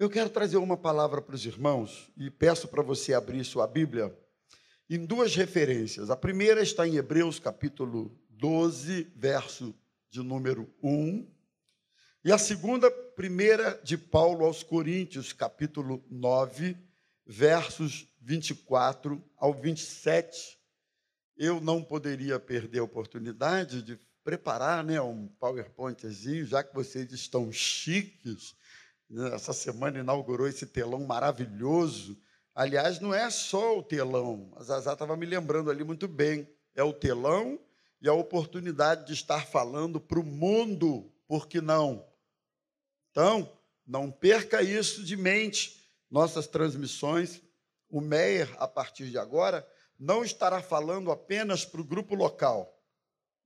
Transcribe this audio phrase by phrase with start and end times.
[0.00, 4.18] Eu quero trazer uma palavra para os irmãos e peço para você abrir sua Bíblia
[4.88, 6.08] em duas referências.
[6.08, 9.74] A primeira está em Hebreus capítulo 12, verso
[10.08, 11.30] de número 1.
[12.24, 16.78] E a segunda, primeira de Paulo aos Coríntios, capítulo 9,
[17.26, 20.58] versos 24 ao 27.
[21.36, 27.52] Eu não poderia perder a oportunidade de preparar né, um PowerPointzinho, já que vocês estão
[27.52, 28.58] chiques
[29.32, 32.16] essa semana inaugurou esse telão maravilhoso.
[32.54, 36.48] Aliás, não é só o telão, a Zazá estava me lembrando ali muito bem.
[36.74, 37.58] É o telão
[38.00, 42.06] e a oportunidade de estar falando para o mundo, por que não?
[43.10, 43.50] Então,
[43.86, 45.80] não perca isso de mente.
[46.10, 47.40] Nossas transmissões,
[47.88, 49.66] o Meyer, a partir de agora,
[49.98, 52.80] não estará falando apenas para o grupo local,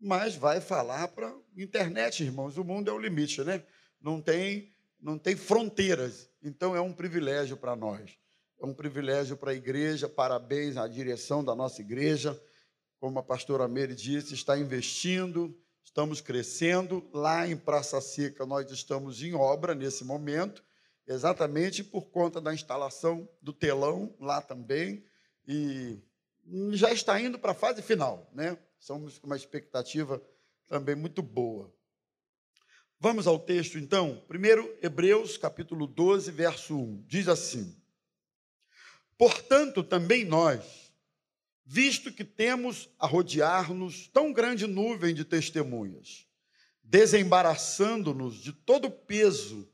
[0.01, 2.57] mas vai falar para a internet, irmãos.
[2.57, 3.63] O mundo é o limite, né?
[4.01, 4.74] Não tem
[5.05, 6.31] não tem fronteiras.
[6.43, 8.17] Então é um privilégio para nós.
[8.59, 10.09] É um privilégio para a igreja.
[10.09, 12.41] Parabéns à direção da nossa igreja.
[12.99, 17.07] Como a pastora Meire disse, está investindo, estamos crescendo.
[17.13, 20.65] Lá em Praça Seca, nós estamos em obra nesse momento,
[21.07, 25.05] exatamente por conta da instalação do telão lá também.
[25.47, 25.99] E
[26.71, 28.57] já está indo para a fase final, né?
[28.79, 30.23] Somos com uma expectativa
[30.67, 31.71] também muito boa.
[32.99, 34.23] Vamos ao texto então.
[34.29, 37.05] Primeiro, Hebreus capítulo 12, verso 1.
[37.07, 37.77] Diz assim:
[39.19, 40.93] Portanto, também nós,
[41.65, 46.27] visto que temos a rodear-nos tão grande nuvem de testemunhas,
[46.83, 49.71] desembaraçando-nos de todo o peso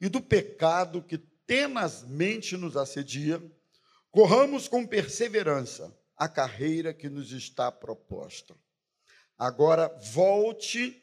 [0.00, 3.42] e do pecado que tenazmente nos assedia,
[4.10, 8.54] corramos com perseverança a carreira que nos está proposta.
[9.36, 11.01] Agora volte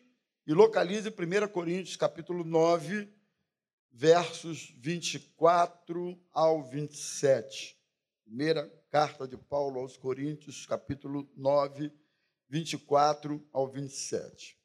[0.49, 3.07] e localize 1 Coríntios capítulo 9,
[3.91, 7.79] versos 24 ao 27.
[8.25, 11.93] Primeira carta de Paulo aos Coríntios, capítulo 9,
[12.49, 14.59] 24 ao 27.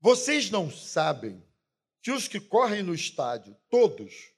[0.00, 1.46] Vocês não sabem
[2.00, 4.32] que os que correm no estádio, todos,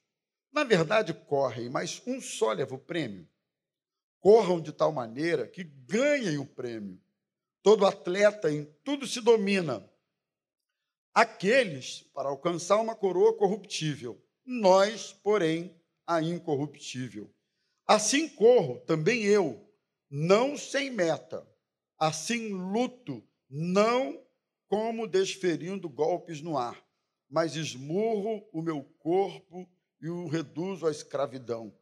[0.51, 3.25] na verdade correm, mas um só leva o prêmio.
[4.19, 7.01] Corram de tal maneira que ganhem o prêmio.
[7.65, 9.83] Todo atleta em tudo se domina.
[11.11, 17.33] Aqueles para alcançar uma coroa corruptível, nós, porém, a incorruptível.
[17.87, 19.67] Assim corro também eu,
[20.07, 21.43] não sem meta,
[21.97, 24.23] assim luto, não
[24.67, 26.85] como desferindo golpes no ar,
[27.27, 29.67] mas esmurro o meu corpo
[29.99, 31.75] e o reduzo à escravidão,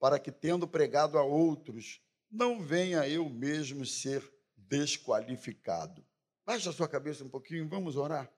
[0.00, 4.28] para que, tendo pregado a outros, não venha eu mesmo ser
[4.70, 6.06] desqualificado.
[6.46, 8.30] Baixe a sua cabeça um pouquinho, vamos orar.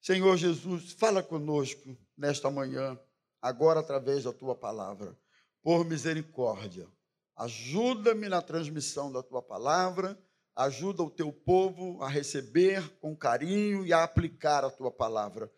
[0.00, 2.98] Senhor Jesus, fala conosco nesta manhã,
[3.40, 5.16] agora através da tua palavra.
[5.62, 6.88] Por misericórdia,
[7.36, 10.18] ajuda-me na transmissão da tua palavra,
[10.54, 15.50] ajuda o teu povo a receber com carinho e a aplicar a tua palavra.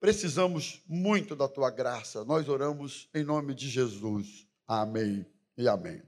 [0.00, 2.24] Precisamos muito da tua graça.
[2.24, 4.46] Nós oramos em nome de Jesus.
[4.66, 5.26] Amém
[5.56, 6.02] e amém.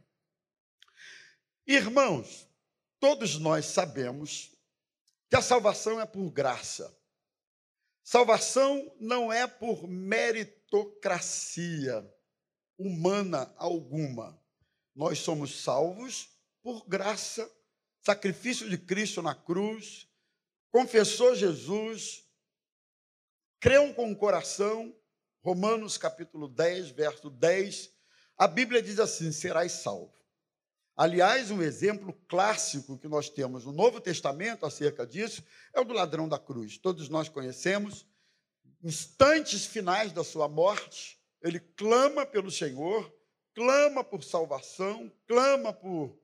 [1.67, 2.50] Irmãos,
[3.01, 4.53] Todos nós sabemos
[5.31, 6.97] que a salvação é por graça.
[8.05, 12.07] Salvação não é por meritocracia
[12.77, 14.39] humana alguma.
[14.95, 16.29] Nós somos salvos
[16.63, 17.51] por graça,
[18.03, 20.07] sacrifício de Cristo na cruz,
[20.71, 22.23] confessou Jesus,
[23.59, 24.95] creu com o coração,
[25.43, 27.91] Romanos capítulo 10, verso 10,
[28.37, 30.20] a Bíblia diz assim: serás salvo.
[31.01, 35.95] Aliás, um exemplo clássico que nós temos no Novo Testamento acerca disso é o do
[35.95, 36.77] ladrão da cruz.
[36.77, 38.07] Todos nós conhecemos.
[38.85, 43.11] Instantes finais da sua morte, ele clama pelo Senhor,
[43.55, 46.21] clama por salvação, clama por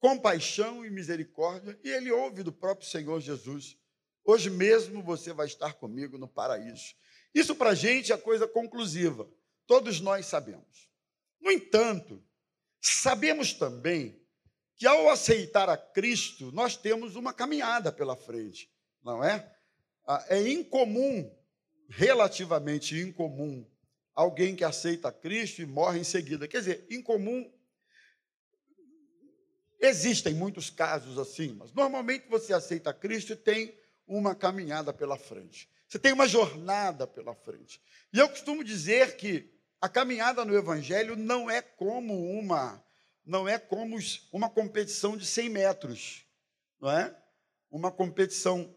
[0.00, 3.78] compaixão e misericórdia, e ele ouve do próprio Senhor Jesus:
[4.24, 6.96] Hoje mesmo você vai estar comigo no paraíso.
[7.32, 9.30] Isso para a gente é coisa conclusiva,
[9.68, 10.90] todos nós sabemos.
[11.40, 12.20] No entanto,
[12.92, 14.20] Sabemos também
[14.76, 18.70] que ao aceitar a Cristo, nós temos uma caminhada pela frente,
[19.02, 19.52] não é?
[20.06, 21.34] Ah, é incomum,
[21.88, 23.68] relativamente incomum,
[24.14, 26.46] alguém que aceita Cristo e morre em seguida.
[26.46, 27.50] Quer dizer, incomum.
[29.80, 35.68] Existem muitos casos assim, mas normalmente você aceita Cristo e tem uma caminhada pela frente.
[35.88, 37.80] Você tem uma jornada pela frente.
[38.12, 42.82] E eu costumo dizer que a caminhada no Evangelho não é como uma,
[43.24, 43.98] não é como
[44.32, 46.24] uma competição de 100 metros,
[46.80, 47.16] não é?
[47.70, 48.74] Uma competição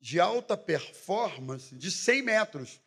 [0.00, 2.80] de alta performance de 100 metros.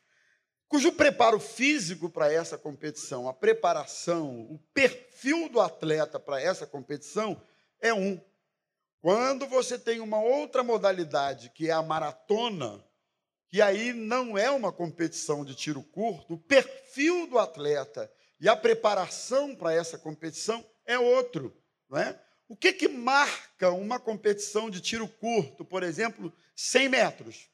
[0.67, 7.39] cujo preparo físico para essa competição, a preparação, o perfil do atleta para essa competição
[7.79, 8.19] é um.
[8.99, 12.83] Quando você tem uma outra modalidade, que é a maratona,
[13.53, 18.55] que aí não é uma competição de tiro curto, o perfil do atleta e a
[18.55, 21.55] preparação para essa competição é outro,
[21.87, 22.19] não é?
[22.47, 27.47] O que, que marca uma competição de tiro curto, por exemplo, 100 metros?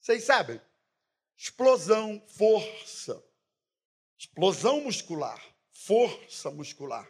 [0.00, 0.58] Vocês sabem?
[1.36, 3.22] Explosão, força.
[4.18, 5.38] Explosão muscular,
[5.70, 7.06] força muscular.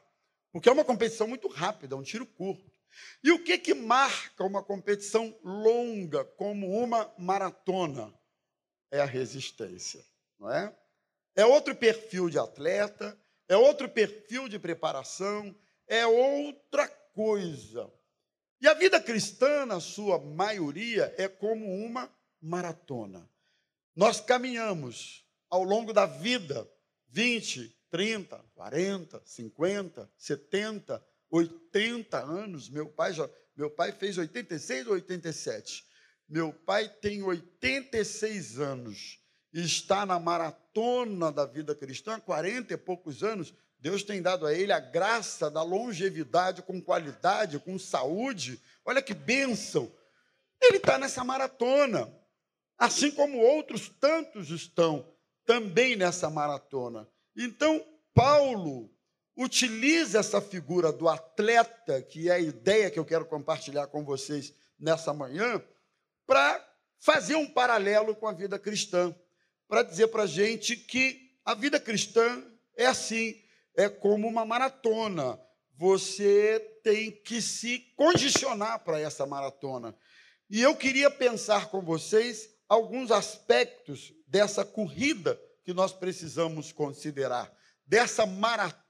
[0.50, 2.75] Porque é uma competição muito rápida, é um tiro curto.
[3.22, 8.12] E o que, que marca uma competição longa, como uma maratona?
[8.90, 10.04] É a resistência,
[10.38, 10.76] não é?
[11.34, 15.54] É outro perfil de atleta, é outro perfil de preparação,
[15.86, 17.92] é outra coisa.
[18.60, 22.10] E a vida cristã, na sua maioria, é como uma
[22.40, 23.28] maratona.
[23.94, 26.68] Nós caminhamos ao longo da vida
[27.08, 32.68] 20, 30, 40, 50, 70, 80 anos.
[32.68, 35.84] Meu pai já, meu pai fez 86 ou 87.
[36.28, 39.20] Meu pai tem 86 anos
[39.52, 43.54] e está na maratona da vida cristã, 40 e poucos anos.
[43.78, 48.60] Deus tem dado a ele a graça da longevidade com qualidade, com saúde.
[48.84, 49.92] Olha que bênção!
[50.60, 52.12] Ele está nessa maratona
[52.78, 55.06] assim como outros tantos estão
[55.44, 57.08] também nessa maratona.
[57.36, 57.84] Então,
[58.14, 58.90] Paulo
[59.36, 64.54] utiliza essa figura do atleta, que é a ideia que eu quero compartilhar com vocês
[64.78, 65.62] nessa manhã,
[66.26, 66.66] para
[66.98, 69.14] fazer um paralelo com a vida cristã,
[69.68, 72.42] para dizer para a gente que a vida cristã
[72.76, 73.40] é assim,
[73.76, 75.38] é como uma maratona.
[75.76, 79.94] Você tem que se condicionar para essa maratona.
[80.48, 87.52] E eu queria pensar com vocês alguns aspectos dessa corrida que nós precisamos considerar,
[87.86, 88.85] dessa maratona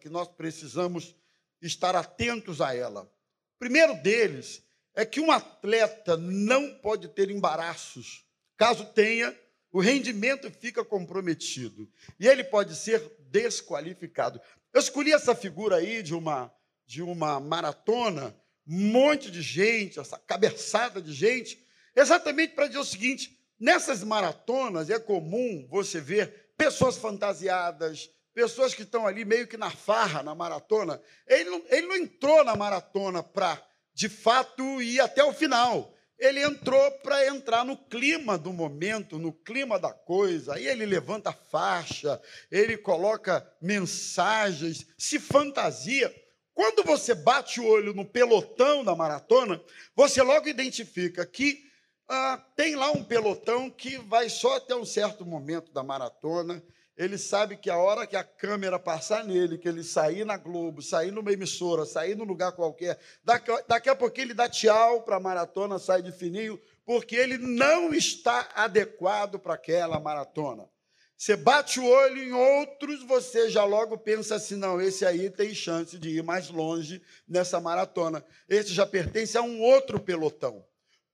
[0.00, 1.14] que nós precisamos
[1.60, 3.02] estar atentos a ela.
[3.02, 4.62] O primeiro deles
[4.94, 8.26] é que um atleta não pode ter embaraços.
[8.56, 9.36] Caso tenha,
[9.72, 13.00] o rendimento fica comprometido e ele pode ser
[13.30, 14.40] desqualificado.
[14.72, 16.52] Eu escolhi essa figura aí de uma
[16.86, 18.34] de uma maratona,
[18.66, 21.62] um monte de gente, essa cabeçada de gente,
[21.98, 28.08] Exatamente para dizer o seguinte: nessas maratonas é comum você ver pessoas fantasiadas,
[28.38, 31.02] pessoas que estão ali meio que na farra, na maratona.
[31.26, 33.60] Ele não, ele não entrou na maratona para,
[33.92, 35.92] de fato, ir até o final.
[36.16, 40.54] Ele entrou para entrar no clima do momento, no clima da coisa.
[40.54, 46.14] Aí ele levanta faixa, ele coloca mensagens, se fantasia.
[46.54, 49.60] Quando você bate o olho no pelotão da maratona,
[49.96, 51.64] você logo identifica que
[52.08, 56.62] ah, tem lá um pelotão que vai só até um certo momento da maratona.
[56.98, 60.82] Ele sabe que a hora que a câmera passar nele, que ele sair na Globo,
[60.82, 65.14] sair numa emissora, sair num lugar qualquer, daqui, daqui a pouco ele dá tchau para
[65.14, 70.68] a maratona, sai de fininho, porque ele não está adequado para aquela maratona.
[71.16, 75.54] Você bate o olho em outros, você já logo pensa assim: não, esse aí tem
[75.54, 78.24] chance de ir mais longe nessa maratona.
[78.48, 80.64] Esse já pertence a um outro pelotão.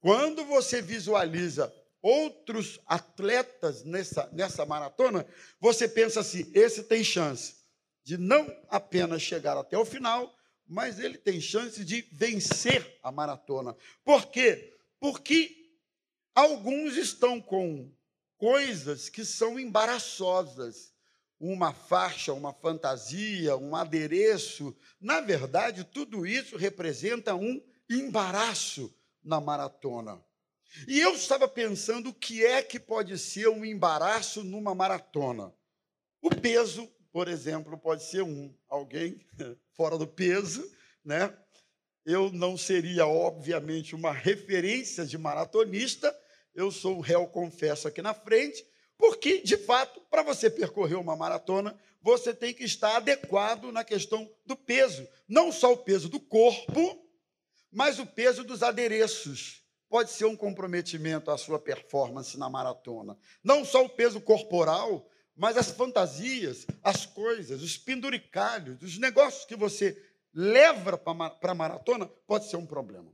[0.00, 1.70] Quando você visualiza
[2.04, 5.26] outros atletas nessa, nessa maratona,
[5.58, 7.56] você pensa assim: esse tem chance
[8.04, 10.36] de não apenas chegar até o final,
[10.68, 13.74] mas ele tem chance de vencer a maratona.
[14.04, 14.76] Por quê?
[15.00, 15.72] Porque
[16.34, 17.90] alguns estão com
[18.36, 20.92] coisas que são embaraçosas.
[21.40, 24.76] Uma faixa, uma fantasia, um adereço.
[25.00, 30.22] Na verdade, tudo isso representa um embaraço na maratona.
[30.88, 35.54] E eu estava pensando o que é que pode ser um embaraço numa maratona.
[36.20, 38.52] O peso, por exemplo, pode ser um.
[38.68, 39.24] Alguém
[39.72, 40.68] fora do peso,
[41.04, 41.36] né?
[42.04, 46.14] Eu não seria, obviamente, uma referência de maratonista,
[46.54, 48.66] eu sou o réu confesso aqui na frente,
[48.98, 54.30] porque, de fato, para você percorrer uma maratona, você tem que estar adequado na questão
[54.44, 55.08] do peso.
[55.26, 57.02] Não só o peso do corpo,
[57.72, 59.63] mas o peso dos adereços
[59.94, 63.16] pode ser um comprometimento à sua performance na maratona.
[63.44, 69.54] Não só o peso corporal, mas as fantasias, as coisas, os penduricalhos, os negócios que
[69.54, 69.96] você
[70.32, 73.08] leva para a maratona, pode ser um problema.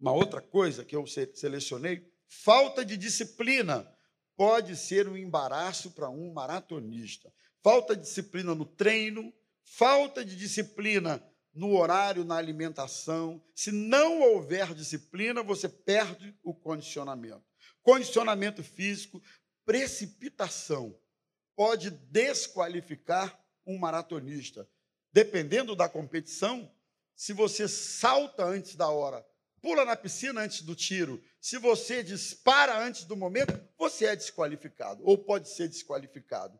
[0.00, 3.86] Uma outra coisa que eu selecionei, falta de disciplina
[4.34, 7.30] pode ser um embaraço para um maratonista.
[7.62, 9.30] Falta de disciplina no treino,
[9.62, 11.22] falta de disciplina
[11.56, 13.42] no horário, na alimentação.
[13.54, 17.44] Se não houver disciplina, você perde o condicionamento.
[17.82, 19.22] Condicionamento físico,
[19.64, 20.96] precipitação
[21.56, 24.68] pode desqualificar um maratonista.
[25.12, 26.70] Dependendo da competição,
[27.14, 29.26] se você salta antes da hora,
[29.62, 35.02] pula na piscina antes do tiro, se você dispara antes do momento, você é desqualificado
[35.04, 36.58] ou pode ser desqualificado.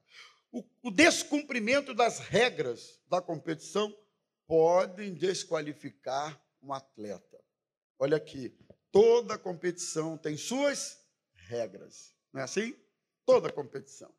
[0.83, 3.95] O, descumprimento das regras da competição
[4.47, 7.43] podem desqualificar um atleta.
[7.99, 8.57] Olha aqui,
[8.91, 10.99] toda competição tem suas
[11.35, 12.77] regras, não é assim?
[13.25, 14.15] Toda competição.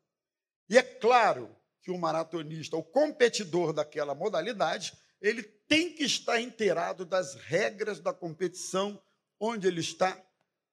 [0.68, 7.04] E é claro que o maratonista, o competidor daquela modalidade, ele tem que estar inteirado
[7.04, 9.00] das regras da competição
[9.40, 10.20] onde ele está,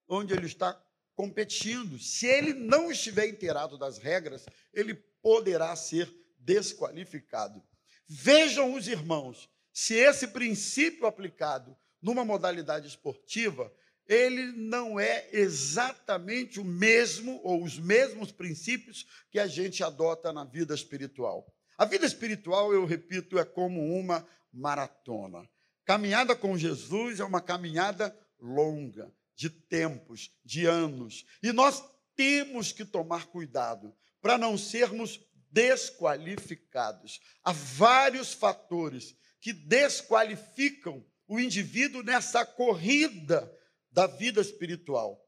[0.07, 0.81] onde ele está
[1.15, 1.97] competindo.
[1.99, 7.63] Se ele não estiver inteirado das regras, ele poderá ser desqualificado.
[8.07, 13.71] Vejam os irmãos, se esse princípio aplicado numa modalidade esportiva,
[14.07, 20.43] ele não é exatamente o mesmo ou os mesmos princípios que a gente adota na
[20.43, 21.51] vida espiritual.
[21.77, 25.49] A vida espiritual, eu repito, é como uma maratona.
[25.83, 31.25] Caminhada com Jesus é uma caminhada longa, de tempos, de anos.
[31.43, 31.83] E nós
[32.15, 35.19] temos que tomar cuidado para não sermos
[35.55, 37.21] desqualificados.
[37.41, 43.49] Há vários fatores que desqualificam o indivíduo nessa corrida
[43.89, 45.25] da vida espiritual.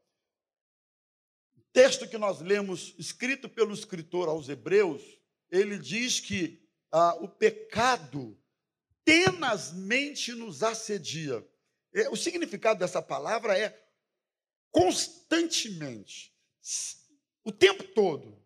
[1.55, 5.01] O texto que nós lemos, escrito pelo escritor aos Hebreus,
[5.50, 8.38] ele diz que ah, o pecado
[9.05, 11.48] tenazmente nos assedia.
[11.93, 13.81] É, o significado dessa palavra é
[14.72, 16.36] constantemente,
[17.46, 18.46] o tempo todo.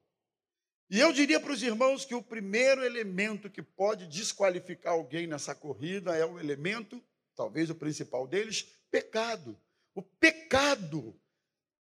[0.92, 5.56] E eu diria para os irmãos que o primeiro elemento que pode desqualificar alguém nessa
[5.56, 7.02] corrida é o elemento,
[7.34, 9.58] talvez o principal deles, pecado.
[9.96, 11.18] O pecado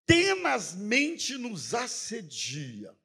[0.07, 2.97] tenazmente nos assedia.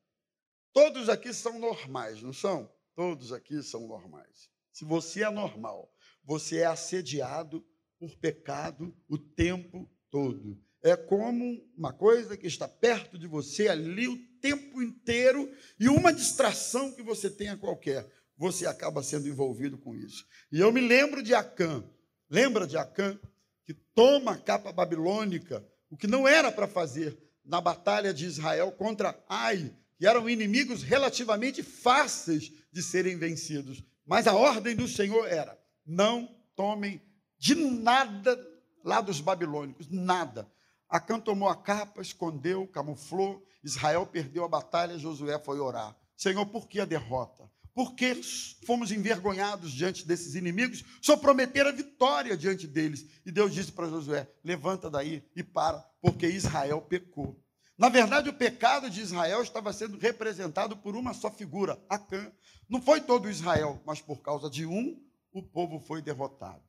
[0.72, 2.72] Todos aqui são normais, não são?
[2.94, 4.48] Todos aqui são normais.
[4.72, 7.62] Se você é normal, você é assediado
[7.98, 10.58] por pecado o tempo todo.
[10.82, 16.12] É como uma coisa que está perto de você ali o tempo inteiro e uma
[16.12, 20.26] distração que você tenha qualquer, você acaba sendo envolvido com isso.
[20.50, 21.84] E eu me lembro de Acã.
[22.30, 23.18] Lembra de Acã?
[23.66, 28.72] Que toma a capa babilônica, o que não era para fazer na batalha de Israel
[28.72, 33.84] contra Ai, que eram inimigos relativamente fáceis de serem vencidos.
[34.06, 37.02] Mas a ordem do Senhor era: não tomem
[37.38, 38.38] de nada
[38.82, 40.50] lá dos babilônicos, nada.
[40.90, 43.46] Acã tomou a capa, escondeu, camuflou.
[43.62, 45.96] Israel perdeu a batalha, Josué foi orar.
[46.16, 47.48] Senhor, por que a derrota?
[47.72, 48.20] Por que
[48.66, 50.84] fomos envergonhados diante desses inimigos?
[51.00, 53.06] Só prometer a vitória diante deles.
[53.24, 57.40] E Deus disse para Josué: levanta daí e para, porque Israel pecou.
[57.78, 62.30] Na verdade, o pecado de Israel estava sendo representado por uma só figura, Acã.
[62.68, 66.62] Não foi todo Israel, mas por causa de um, o povo foi derrotado.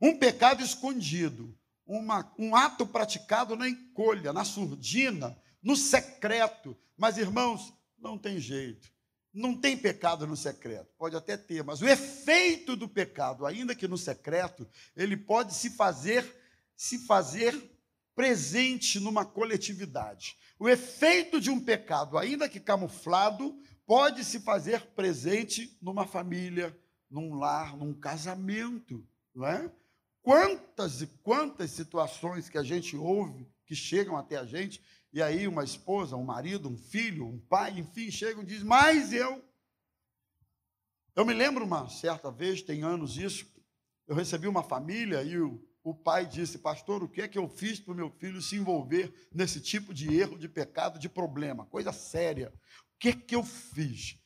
[0.00, 1.56] Um pecado escondido,
[1.88, 6.76] uma, um ato praticado na encolha, na surdina, no secreto.
[6.96, 8.92] Mas, irmãos, não tem jeito.
[9.32, 10.90] Não tem pecado no secreto.
[10.98, 15.70] Pode até ter, mas o efeito do pecado, ainda que no secreto, ele pode se
[15.70, 16.36] fazer
[16.76, 17.60] se fazer
[18.14, 20.36] presente numa coletividade.
[20.60, 26.76] O efeito de um pecado, ainda que camuflado, pode se fazer presente numa família,
[27.10, 29.04] num lar, num casamento,
[29.34, 29.72] não é?
[30.28, 34.78] Quantas e quantas situações que a gente ouve, que chegam até a gente,
[35.10, 39.10] e aí uma esposa, um marido, um filho, um pai, enfim, chegam e dizem, mas
[39.10, 39.42] eu.
[41.16, 43.46] Eu me lembro uma certa vez, tem anos isso,
[44.06, 47.48] eu recebi uma família e o, o pai disse: Pastor, o que é que eu
[47.48, 51.64] fiz para o meu filho se envolver nesse tipo de erro, de pecado, de problema?
[51.64, 52.52] Coisa séria.
[52.94, 54.18] O que é que eu fiz?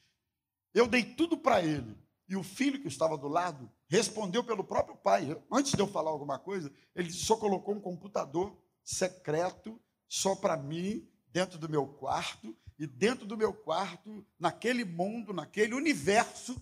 [0.75, 1.97] Eu dei tudo para ele.
[2.29, 5.37] E o filho que estava do lado respondeu pelo próprio pai.
[5.51, 11.07] Antes de eu falar alguma coisa, ele só colocou um computador secreto só para mim,
[11.31, 12.57] dentro do meu quarto.
[12.79, 16.61] E dentro do meu quarto, naquele mundo, naquele universo,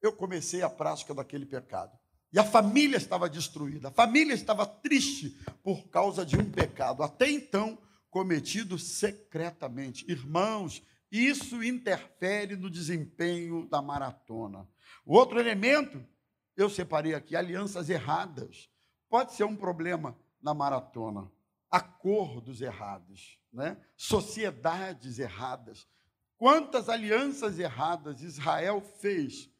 [0.00, 1.98] eu comecei a prática daquele pecado.
[2.30, 7.30] E a família estava destruída, a família estava triste por causa de um pecado, até
[7.30, 7.78] então
[8.10, 10.04] cometido secretamente.
[10.06, 14.68] Irmãos, isso interfere no desempenho da maratona.
[15.04, 16.04] O outro elemento,
[16.58, 18.68] eu separei aqui, alianças erradas.
[19.08, 21.30] Pode ser um problema na maratona.
[21.70, 23.76] Acordos errados, né?
[23.96, 25.86] sociedades erradas.
[26.36, 29.50] Quantas alianças erradas Israel fez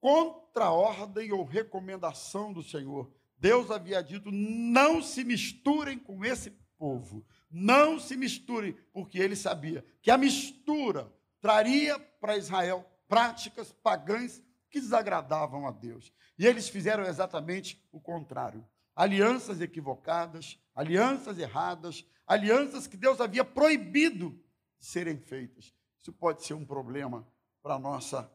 [0.00, 3.12] contra a ordem ou recomendação do Senhor.
[3.38, 9.84] Deus havia dito: não se misturem com esse povo, Não se misture, porque ele sabia
[10.00, 16.12] que a mistura traria para Israel práticas pagãs que desagradavam a Deus.
[16.38, 18.66] E eles fizeram exatamente o contrário.
[18.94, 24.30] Alianças equivocadas, alianças erradas, alianças que Deus havia proibido
[24.78, 25.74] de serem feitas.
[25.98, 27.26] Isso pode ser um problema
[27.62, 28.30] para a nossa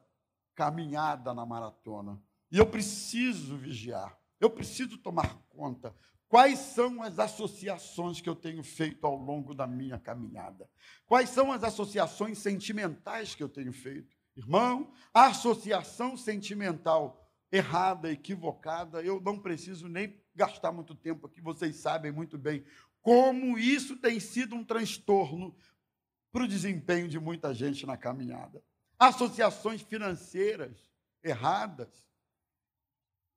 [0.53, 2.21] caminhada na maratona.
[2.51, 5.95] E eu preciso vigiar, eu preciso tomar conta.
[6.27, 10.69] Quais são as associações que eu tenho feito ao longo da minha caminhada?
[11.05, 14.14] Quais são as associações sentimentais que eu tenho feito?
[14.35, 22.11] Irmão, associação sentimental errada, equivocada, eu não preciso nem gastar muito tempo aqui, vocês sabem
[22.11, 22.65] muito bem
[23.05, 25.55] como isso tem sido um transtorno
[26.31, 28.63] para o desempenho de muita gente na caminhada.
[28.97, 30.91] Associações financeiras
[31.23, 32.03] erradas.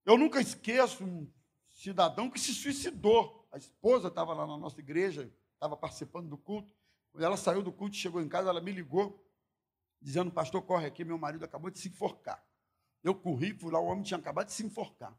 [0.07, 1.31] Eu nunca esqueço um
[1.69, 3.47] cidadão que se suicidou.
[3.53, 6.75] A esposa estava lá na nossa igreja, estava participando do culto.
[7.13, 9.23] Quando ela saiu do culto, chegou em casa, ela me ligou,
[10.01, 12.43] dizendo: Pastor, corre aqui, meu marido acabou de se enforcar.
[13.03, 15.17] Eu corri, fui lá, o homem tinha acabado de se enforcar.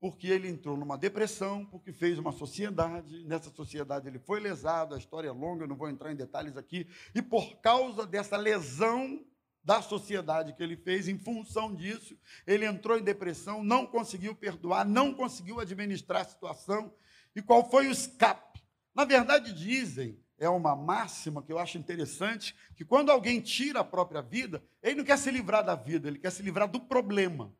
[0.00, 4.98] Porque ele entrou numa depressão, porque fez uma sociedade, nessa sociedade ele foi lesado, a
[4.98, 9.24] história é longa, eu não vou entrar em detalhes aqui, e por causa dessa lesão
[9.64, 14.86] da sociedade que ele fez, em função disso, ele entrou em depressão, não conseguiu perdoar,
[14.86, 16.94] não conseguiu administrar a situação.
[17.34, 18.62] E qual foi o escape?
[18.94, 23.84] Na verdade, dizem é uma máxima que eu acho interessante, que quando alguém tira a
[23.84, 27.52] própria vida, ele não quer se livrar da vida, ele quer se livrar do problema.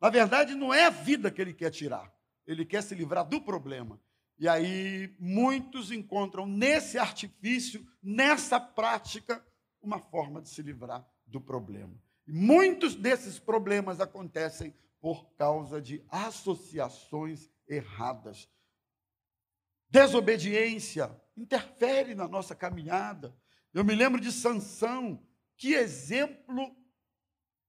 [0.00, 2.10] Na verdade, não é a vida que ele quer tirar,
[2.46, 4.00] ele quer se livrar do problema.
[4.38, 9.44] E aí muitos encontram nesse artifício, nessa prática,
[9.82, 11.94] uma forma de se livrar do problema.
[12.26, 18.48] E muitos desses problemas acontecem por causa de associações erradas.
[19.90, 23.36] Desobediência, interfere na nossa caminhada.
[23.72, 25.24] Eu me lembro de Sansão,
[25.56, 26.76] que exemplo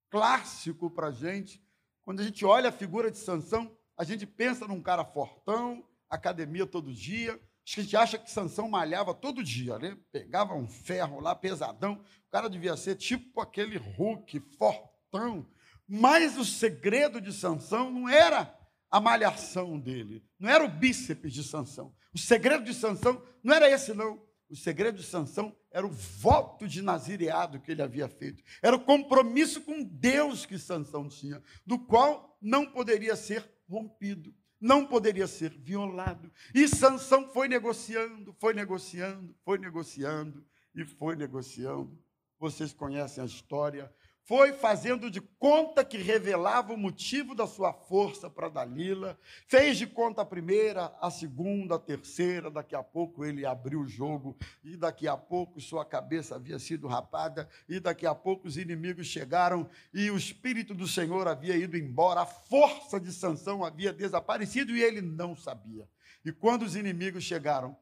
[0.10, 1.64] clássico para a gente.
[2.04, 6.66] Quando a gente olha a figura de Sansão, a gente pensa num cara fortão, academia
[6.66, 7.34] todo dia.
[7.64, 9.98] Acho que a gente acha que Sansão malhava todo dia, né?
[10.12, 11.94] Pegava um ferro lá pesadão.
[11.94, 15.48] O cara devia ser tipo aquele Hulk fortão.
[15.88, 18.58] Mas o segredo de Sansão não era
[18.92, 21.96] a malhação dele, não era o bíceps de Sansão.
[22.14, 24.22] O segredo de Sansão não era esse, não.
[24.50, 28.44] O segredo de Sansão era o voto de nazireado que ele havia feito.
[28.62, 34.86] Era o compromisso com Deus que Sansão tinha, do qual não poderia ser rompido, não
[34.86, 36.30] poderia ser violado.
[36.54, 41.98] E Sansão foi negociando, foi negociando, foi negociando e foi negociando.
[42.38, 43.90] Vocês conhecem a história
[44.24, 49.88] foi fazendo de conta que revelava o motivo da sua força para Dalila, fez de
[49.88, 54.78] conta a primeira, a segunda, a terceira, daqui a pouco ele abriu o jogo, e
[54.78, 59.70] daqui a pouco sua cabeça havia sido rapada, e daqui a pouco os inimigos chegaram,
[59.94, 64.84] e o Espírito do Senhor havia ido embora, a força de Sansão havia desaparecido e
[64.84, 65.90] ele não sabia.
[66.24, 67.76] E quando os inimigos chegaram,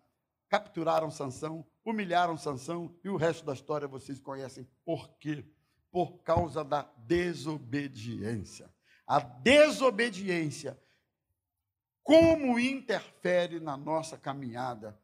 [0.47, 5.45] capturaram Sansão, humilharam Sansão, e o resto da história vocês conhecem por quê
[5.91, 8.71] por causa da desobediência.
[9.05, 10.79] A desobediência,
[12.03, 14.99] como interfere na nossa caminhada,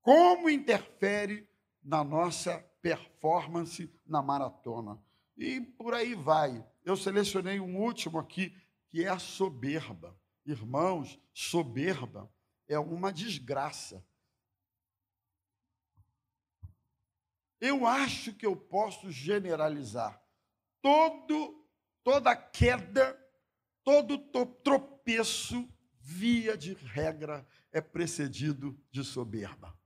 [0.00, 1.48] como interfere
[1.82, 5.02] na nossa performance na maratona.
[5.36, 6.66] E por aí vai.
[6.84, 8.54] Eu selecionei um último aqui,
[8.88, 10.18] que é a soberba.
[10.44, 12.32] Irmãos, soberba
[12.66, 14.04] é uma desgraça.
[17.60, 20.20] Eu acho que eu posso generalizar
[20.82, 21.66] todo,
[22.02, 23.18] toda queda,
[23.84, 24.18] todo
[24.62, 25.68] tropeço,
[26.00, 29.78] via de regra, é precedido de soberba.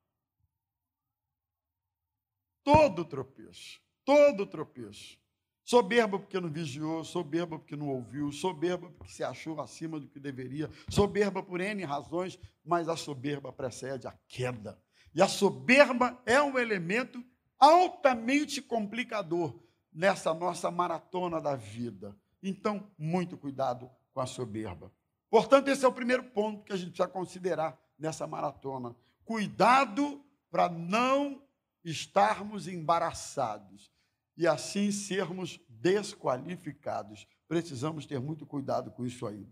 [2.62, 5.18] Todo tropeço, todo tropeço.
[5.64, 10.20] Soberba porque não vigiou, soberba porque não ouviu, soberba porque se achou acima do que
[10.20, 14.78] deveria, soberba por N razões, mas a soberba precede a queda.
[15.14, 17.24] E a soberba é um elemento
[17.58, 19.58] altamente complicador,
[19.94, 22.16] nessa nossa maratona da vida.
[22.42, 24.92] Então, muito cuidado com a soberba.
[25.30, 28.94] Portanto, esse é o primeiro ponto que a gente precisa considerar nessa maratona.
[29.24, 31.42] Cuidado para não
[31.84, 33.90] estarmos embaraçados
[34.36, 37.26] e assim sermos desqualificados.
[37.46, 39.48] Precisamos ter muito cuidado com isso aí.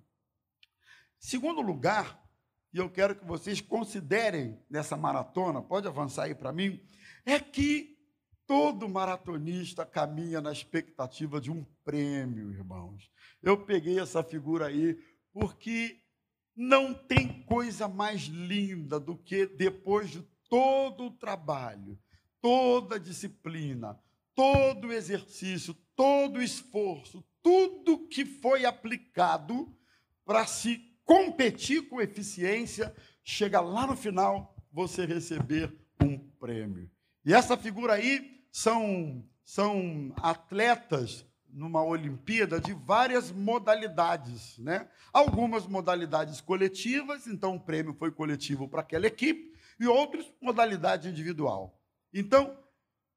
[1.19, 2.21] Segundo lugar,
[2.73, 6.81] e eu quero que vocês considerem nessa maratona, pode avançar aí para mim,
[7.25, 7.92] é que
[8.53, 13.11] Todo maratonista caminha na expectativa de um prêmio, irmãos.
[13.43, 15.99] Eu peguei essa figura aí porque
[16.55, 21.99] não tem coisa mais linda do que depois de todo o trabalho,
[22.43, 23.99] toda a disciplina,
[24.35, 29.75] todo o exercício, todo o esforço, tudo que foi aplicado
[30.27, 36.91] para se competir com eficiência, chega lá no final você receber um prêmio.
[37.25, 44.89] E essa figura aí são, são atletas numa Olimpíada de várias modalidades, né?
[45.13, 51.79] Algumas modalidades coletivas, então o prêmio foi coletivo para aquela equipe, e outras modalidade individual.
[52.13, 52.57] Então,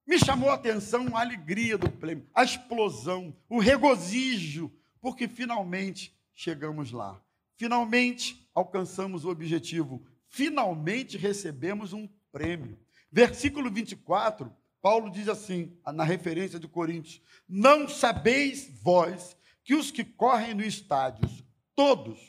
[0.08, 4.72] me chamou a atenção a alegria do prêmio, a explosão, o regozijo,
[5.02, 7.22] porque finalmente chegamos lá.
[7.56, 10.06] Finalmente alcançamos o objetivo.
[10.28, 12.78] Finalmente recebemos um prêmio.
[13.12, 14.54] Versículo 24,
[14.86, 17.20] Paulo diz assim, na referência de Coríntios:
[17.50, 21.28] Não sabeis vós que os que correm no estádio,
[21.74, 22.20] todos,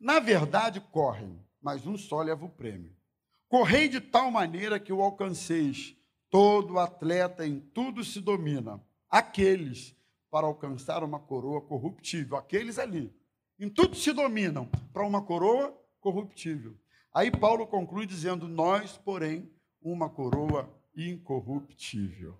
[0.00, 2.96] na verdade correm, mas um só leva o prêmio.
[3.48, 5.94] Correi de tal maneira que o alcanceis.
[6.30, 8.82] Todo atleta em tudo se domina.
[9.10, 9.94] Aqueles
[10.30, 13.14] para alcançar uma coroa corruptível, aqueles ali,
[13.60, 16.78] em tudo se dominam para uma coroa corruptível.
[17.12, 19.52] Aí Paulo conclui dizendo: Nós, porém,
[19.82, 22.38] uma coroa incorruptível.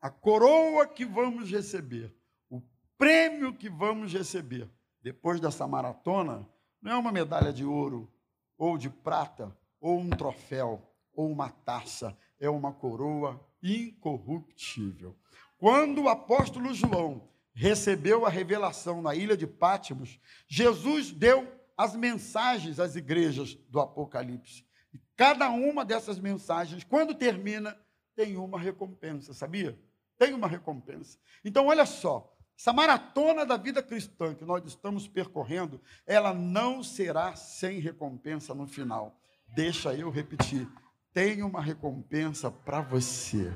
[0.00, 2.14] A coroa que vamos receber,
[2.48, 2.62] o
[2.96, 4.68] prêmio que vamos receber
[5.02, 6.48] depois dessa maratona,
[6.80, 8.10] não é uma medalha de ouro,
[8.56, 10.82] ou de prata, ou um troféu,
[11.12, 15.16] ou uma taça, é uma coroa incorruptível.
[15.58, 22.78] Quando o apóstolo João recebeu a revelação na ilha de Pátimos, Jesus deu as mensagens
[22.78, 24.64] às igrejas do Apocalipse.
[24.92, 27.78] E cada uma dessas mensagens, quando termina,
[28.20, 29.80] tem uma recompensa, sabia?
[30.18, 31.18] Tem uma recompensa.
[31.42, 37.34] Então, olha só, essa maratona da vida cristã que nós estamos percorrendo, ela não será
[37.34, 39.18] sem recompensa no final.
[39.54, 40.68] Deixa eu repetir.
[41.14, 43.50] Tem uma recompensa para você.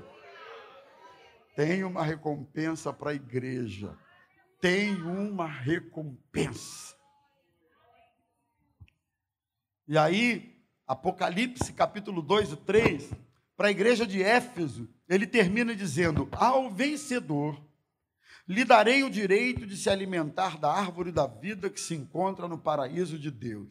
[1.54, 3.94] Tem uma recompensa para a igreja.
[4.62, 6.96] Tem uma recompensa.
[9.86, 13.24] E aí, Apocalipse capítulo 2 e 3,
[13.56, 17.60] para a igreja de Éfeso, ele termina dizendo: Ao vencedor
[18.46, 22.58] lhe darei o direito de se alimentar da árvore da vida que se encontra no
[22.58, 23.68] paraíso de Deus.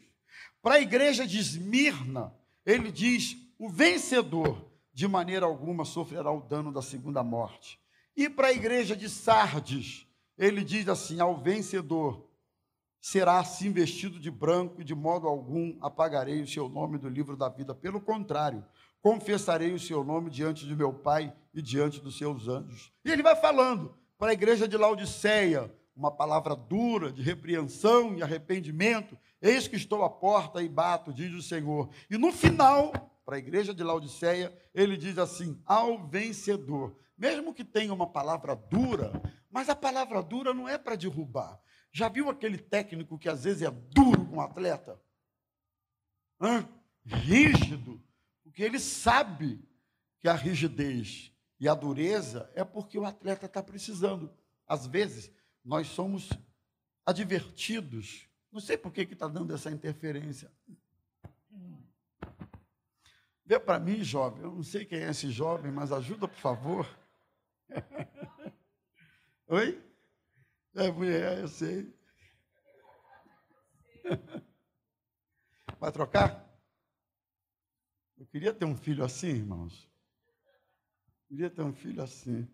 [0.60, 6.72] Para a igreja de Esmirna, ele diz: o vencedor, de maneira alguma, sofrerá o dano
[6.72, 7.78] da segunda morte.
[8.16, 12.28] E para a igreja de Sardes, ele diz assim: ao vencedor
[13.00, 17.36] será assim vestido de branco, e de modo algum apagarei o seu nome do livro
[17.36, 17.74] da vida.
[17.74, 18.64] Pelo contrário,
[19.04, 22.90] confessarei o seu nome diante de meu Pai e diante dos seus anjos.
[23.04, 28.22] E ele vai falando para a igreja de Laodiceia, uma palavra dura de repreensão e
[28.22, 29.18] arrependimento.
[29.42, 31.90] Eis que estou à porta e bato, diz o Senhor.
[32.10, 32.92] E no final,
[33.26, 36.96] para a igreja de Laodiceia, ele diz assim: ao vencedor.
[37.16, 39.12] Mesmo que tenha uma palavra dura,
[39.50, 41.60] mas a palavra dura não é para derrubar.
[41.92, 44.98] Já viu aquele técnico que às vezes é duro com o atleta?
[46.40, 46.66] Hã?
[47.04, 48.02] Rígido,
[48.54, 49.60] porque ele sabe
[50.20, 54.32] que a rigidez e a dureza é porque o atleta está precisando.
[54.64, 55.28] Às vezes,
[55.64, 56.30] nós somos
[57.04, 58.28] advertidos.
[58.52, 60.52] Não sei por que está dando essa interferência.
[63.44, 64.44] Vê para mim, jovem.
[64.44, 66.88] Eu não sei quem é esse jovem, mas ajuda, por favor.
[69.48, 69.84] Oi?
[70.76, 71.92] É mulher, eu sei.
[75.80, 76.53] Vai trocar?
[78.16, 79.90] Eu queria ter um filho assim, irmãos.
[81.06, 82.48] Eu queria ter um filho assim.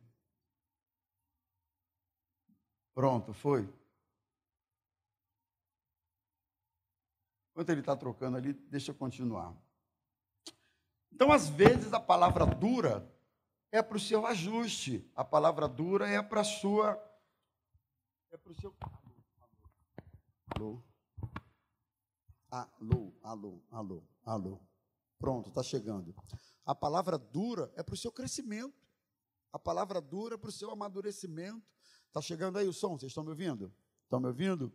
[2.95, 3.69] Pronto, foi.
[7.51, 9.55] Enquanto ele está trocando ali, deixa eu continuar.
[11.13, 13.07] Então, às vezes, a palavra dura
[13.71, 15.11] é para o seu ajuste.
[15.15, 16.99] A palavra dura é para a sua.
[18.31, 18.75] É para o seu.
[20.55, 20.83] Alô?
[22.51, 24.70] Alô, alô, alô, alô.
[25.21, 26.15] Pronto, está chegando.
[26.65, 28.75] A palavra dura é para o seu crescimento.
[29.53, 31.63] A palavra dura é para o seu amadurecimento.
[32.09, 32.99] Está chegando aí o som?
[32.99, 33.73] Vocês estão me ouvindo?
[34.03, 34.73] Estão me ouvindo?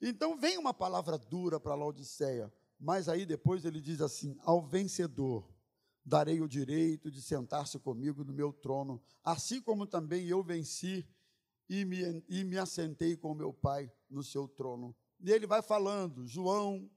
[0.00, 5.48] Então vem uma palavra dura para Laodiceia, mas aí depois ele diz assim: Ao vencedor
[6.04, 11.08] darei o direito de sentar-se comigo no meu trono, assim como também eu venci
[11.68, 14.94] e me, e me assentei com meu Pai no seu trono.
[15.20, 16.88] E ele vai falando, João,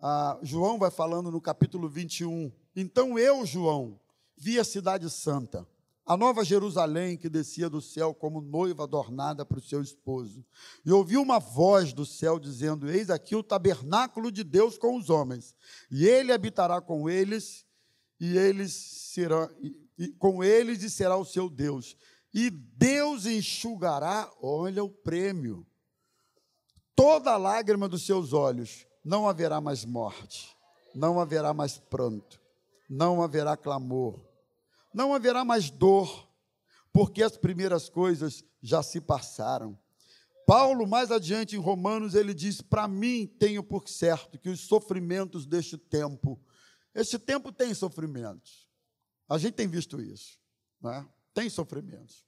[0.00, 2.52] ah, João vai falando no capítulo 21.
[2.74, 3.98] Então eu, João,
[4.36, 5.66] vi a cidade santa
[6.06, 10.46] a nova Jerusalém que descia do céu como noiva adornada para o seu esposo.
[10.84, 15.10] E ouvi uma voz do céu dizendo: Eis aqui o tabernáculo de Deus com os
[15.10, 15.52] homens,
[15.90, 17.66] e ele habitará com eles,
[18.20, 19.50] e eles serão
[19.98, 21.96] e, com eles e será o seu Deus.
[22.32, 25.66] E Deus enxugará, olha o prêmio,
[26.94, 28.86] toda lágrima dos seus olhos.
[29.06, 30.54] Não haverá mais morte,
[30.94, 32.40] não haverá mais pranto,
[32.90, 34.26] não haverá clamor
[34.96, 36.26] não haverá mais dor,
[36.90, 39.78] porque as primeiras coisas já se passaram.
[40.46, 45.44] Paulo, mais adiante em Romanos, ele diz: Para mim tenho por certo que os sofrimentos
[45.44, 46.40] deste tempo,
[46.94, 48.66] este tempo tem sofrimentos.
[49.28, 50.38] A gente tem visto isso,
[50.80, 51.06] né?
[51.34, 52.24] tem sofrimentos.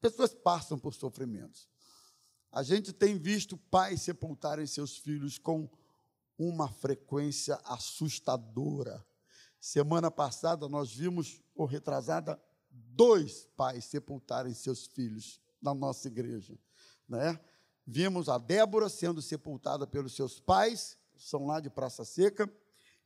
[0.00, 1.68] Pessoas passam por sofrimentos.
[2.50, 5.70] A gente tem visto pais sepultarem seus filhos com
[6.38, 9.04] uma frequência assustadora.
[9.60, 16.56] Semana passada nós vimos, ou retrasada, dois pais sepultarem seus filhos na nossa igreja.
[17.08, 17.38] Né?
[17.84, 22.50] Vimos a Débora sendo sepultada pelos seus pais, são lá de Praça Seca,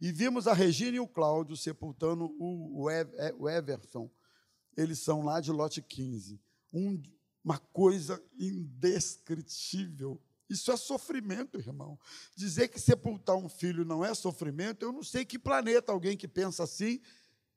[0.01, 4.11] e vimos a Regina e o Cláudio sepultando o, o Everson,
[4.77, 6.41] eles são lá de lote 15.
[6.73, 7.01] Um,
[7.45, 10.21] uma coisa indescritível
[10.53, 11.99] isso é sofrimento, irmão.
[12.37, 16.29] Dizer que sepultar um filho não é sofrimento, eu não sei que planeta alguém que
[16.29, 17.01] pensa assim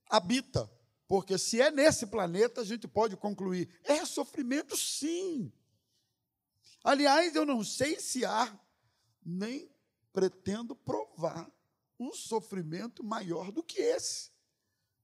[0.09, 0.69] habita.
[1.07, 5.51] Porque se é nesse planeta, a gente pode concluir: é sofrimento, sim.
[6.83, 8.59] Aliás, eu não sei se há,
[9.23, 9.69] nem
[10.11, 11.51] pretendo provar,
[11.99, 14.31] um sofrimento maior do que esse.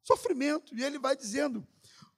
[0.04, 0.76] Sofrimento.
[0.76, 1.68] E ele vai dizendo: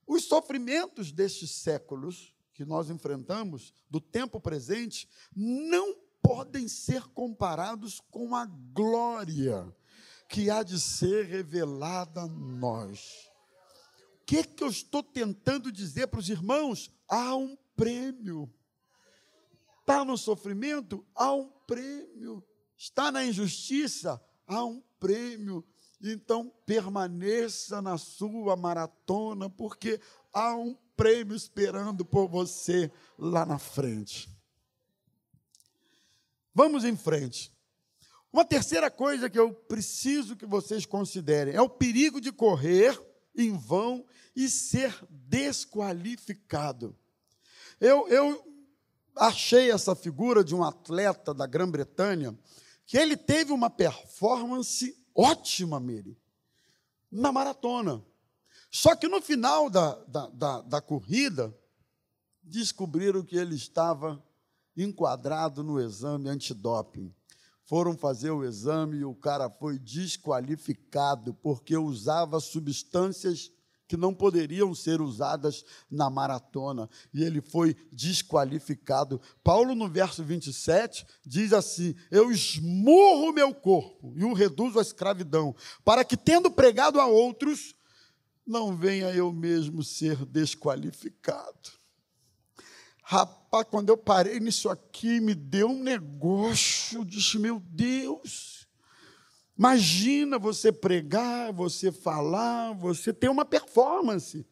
[0.08, 8.36] os sofrimentos destes séculos que nós enfrentamos, do tempo presente, não podem ser comparados com
[8.36, 9.74] a glória
[10.30, 13.30] que há de ser revelada a nós.
[14.22, 16.90] O que, que eu estou tentando dizer para os irmãos?
[17.08, 18.52] Há um prêmio.
[19.82, 21.06] Está no sofrimento?
[21.14, 22.44] Há um prêmio.
[22.78, 24.20] Está na injustiça?
[24.48, 25.64] Há um prêmio.
[26.02, 30.00] Então, permaneça na sua maratona, porque
[30.34, 34.30] há um prêmio esperando por você lá na frente.
[36.54, 37.52] Vamos em frente.
[38.32, 43.00] Uma terceira coisa que eu preciso que vocês considerem é o perigo de correr
[43.36, 46.98] em vão e ser desqualificado.
[47.80, 48.44] Eu, eu
[49.16, 52.38] achei essa figura de um atleta da Grã-Bretanha
[52.86, 56.18] que ele teve uma performance ótima, Miri,
[57.12, 58.04] na maratona.
[58.74, 61.56] Só que no final da, da, da, da corrida,
[62.42, 64.22] descobriram que ele estava
[64.76, 67.14] enquadrado no exame antidoping.
[67.66, 73.52] Foram fazer o exame e o cara foi desqualificado porque usava substâncias
[73.88, 79.22] que não poderiam ser usadas na maratona, e ele foi desqualificado.
[79.44, 85.56] Paulo, no verso 27, diz assim: Eu esmurro meu corpo e o reduzo à escravidão,
[85.86, 87.76] para que, tendo pregado a outros,
[88.46, 91.72] não venha eu mesmo ser desqualificado.
[93.02, 98.66] Rapaz, quando eu parei nisso aqui, me deu um negócio, eu disse, meu Deus,
[99.58, 104.46] imagina você pregar, você falar, você ter uma performance,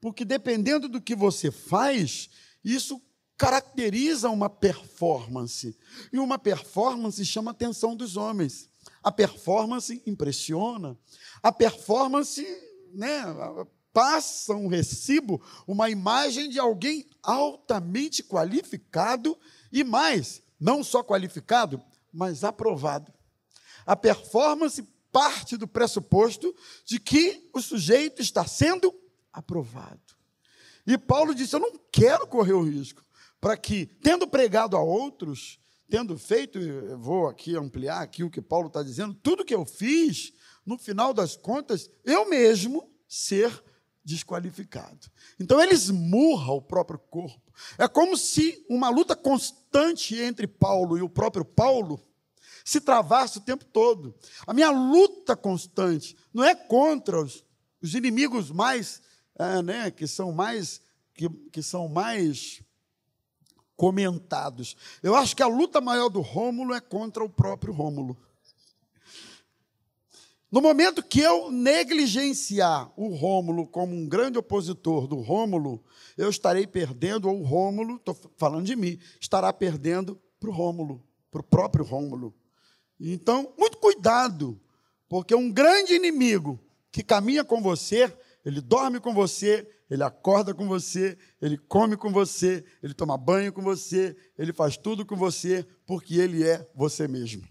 [0.00, 2.30] porque dependendo do que você faz,
[2.64, 3.02] isso
[3.36, 5.76] caracteriza uma performance,
[6.12, 8.70] e uma performance chama a atenção dos homens,
[9.02, 10.96] a performance impressiona,
[11.42, 12.46] a performance
[12.94, 13.22] né,
[13.92, 19.36] passa um recibo, uma imagem de alguém altamente qualificado
[19.72, 23.12] e mais, não só qualificado, mas aprovado.
[23.86, 28.94] A performance parte do pressuposto de que o sujeito está sendo
[29.32, 30.00] aprovado.
[30.86, 33.04] E Paulo disse: Eu não quero correr o risco,
[33.40, 36.58] para que, tendo pregado a outros, tendo feito,
[36.98, 40.32] vou aqui ampliar aqui o que Paulo está dizendo, tudo que eu fiz,
[40.68, 43.64] no final das contas, eu mesmo ser
[44.04, 45.10] desqualificado.
[45.40, 47.40] Então ele esmurra o próprio corpo.
[47.78, 51.98] É como se uma luta constante entre Paulo e o próprio Paulo
[52.62, 54.14] se travasse o tempo todo.
[54.46, 57.42] A minha luta constante não é contra os,
[57.80, 59.00] os inimigos mais,
[59.38, 60.82] é, né, que são mais,
[61.14, 62.62] que, que são mais
[63.74, 64.76] comentados.
[65.02, 68.18] Eu acho que a luta maior do Rômulo é contra o próprio Rômulo.
[70.50, 75.84] No momento que eu negligenciar o Rômulo como um grande opositor do Rômulo,
[76.16, 81.04] eu estarei perdendo, ou o Rômulo, estou falando de mim, estará perdendo para o Rômulo,
[81.30, 82.34] para o próprio Rômulo.
[82.98, 84.58] Então, muito cuidado,
[85.06, 86.58] porque um grande inimigo
[86.90, 88.10] que caminha com você,
[88.42, 93.52] ele dorme com você, ele acorda com você, ele come com você, ele toma banho
[93.52, 97.46] com você, ele faz tudo com você, porque ele é você mesmo.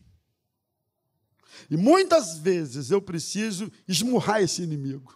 [1.70, 5.15] E muitas vezes eu preciso esmurrar esse inimigo,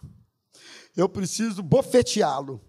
[0.96, 2.60] eu preciso bofeteá-lo,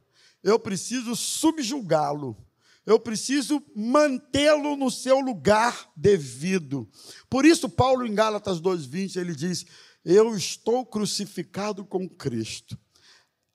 [0.44, 2.38] eu preciso subjugá-lo,
[2.86, 6.90] eu preciso mantê-lo no seu lugar devido.
[7.30, 9.66] Por isso, Paulo, em Gálatas 2,20, ele diz:
[10.04, 12.78] Eu estou crucificado com Cristo.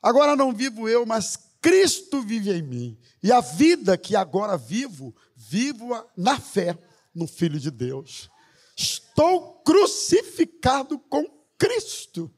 [0.03, 2.99] Agora não vivo eu, mas Cristo vive em mim.
[3.23, 6.79] E a vida que agora vivo, vivo na fé
[7.15, 8.31] no Filho de Deus.
[8.79, 11.27] Estou crucificado com
[11.59, 12.31] Cristo.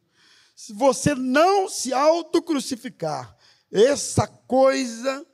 [0.57, 3.37] Se você não se autocrucificar,
[3.71, 5.27] essa coisa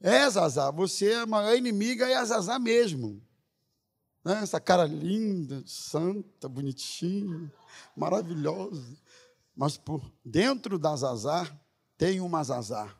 [0.00, 3.22] é Zazá, você é a maior inimiga é Zazá mesmo.
[4.24, 4.40] Né?
[4.42, 7.52] Essa cara linda, santa, bonitinha,
[7.94, 8.96] maravilhosa.
[9.54, 11.54] Mas por dentro da Zazá
[11.98, 12.96] tem uma Zazá.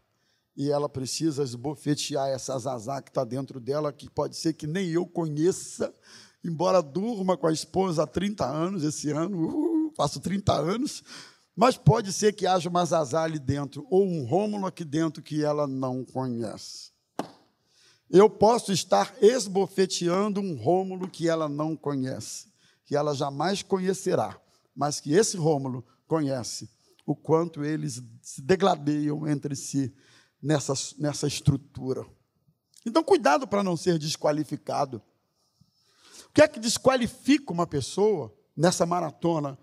[0.55, 4.90] E ela precisa esbofetear essa Zazá que está dentro dela, que pode ser que nem
[4.90, 5.95] eu conheça,
[6.44, 11.02] embora durma com a esposa há 30 anos, esse ano, uh, faço 30 anos,
[11.55, 15.44] mas pode ser que haja uma Zazá ali dentro, ou um Rômulo aqui dentro que
[15.44, 16.90] ela não conhece.
[18.09, 22.52] Eu posso estar esbofeteando um Rômulo que ela não conhece,
[22.85, 24.38] que ela jamais conhecerá,
[24.74, 26.68] mas que esse Rômulo conhece
[27.07, 29.94] o quanto eles se degladeiam entre si
[30.42, 32.07] nessa, nessa estrutura.
[32.85, 35.02] Então, cuidado para não ser desqualificado.
[36.33, 39.59] O que é que desqualifica uma pessoa nessa maratona?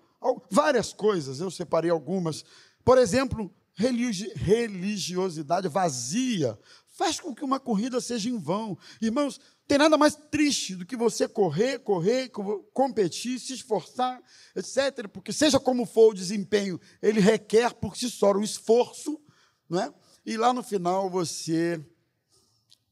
[0.52, 2.46] Várias coisas, eu separei algumas.
[2.86, 6.56] Por exemplo, religiosidade vazia
[6.86, 8.78] faz com que uma corrida seja em vão.
[9.02, 12.30] Irmãos, tem nada mais triste do que você correr, correr,
[12.72, 14.22] competir, se esforçar,
[14.56, 15.08] etc.
[15.12, 19.20] Porque, seja como for o desempenho, ele requer por si só um esforço,
[19.68, 19.92] não é?
[20.26, 21.84] e lá no final você,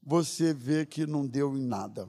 [0.02, 2.08] você vê que não deu em nada.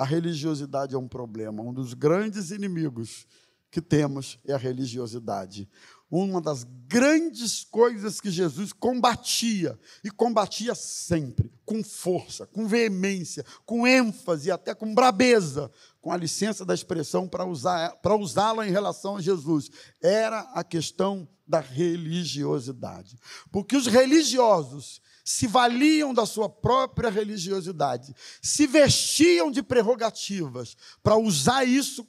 [0.00, 1.62] A religiosidade é um problema.
[1.62, 3.26] Um dos grandes inimigos
[3.70, 5.68] que temos é a religiosidade.
[6.10, 13.86] Uma das grandes coisas que Jesus combatia, e combatia sempre, com força, com veemência, com
[13.86, 19.70] ênfase, até com brabeza, com a licença da expressão para usá-la em relação a Jesus,
[20.00, 23.18] era a questão da religiosidade.
[23.52, 31.64] Porque os religiosos se valiam da sua própria religiosidade, se vestiam de prerrogativas para usar
[31.64, 32.06] isso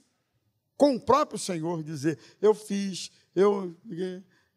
[0.78, 3.76] com o próprio Senhor, dizer: eu fiz, eu,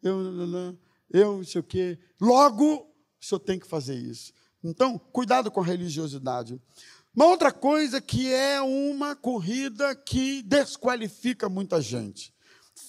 [0.01, 0.77] eu,
[1.11, 1.99] eu, não sei o quê.
[2.19, 4.33] Logo, o senhor tem que fazer isso.
[4.63, 6.59] Então, cuidado com a religiosidade.
[7.15, 12.33] Uma outra coisa que é uma corrida que desqualifica muita gente: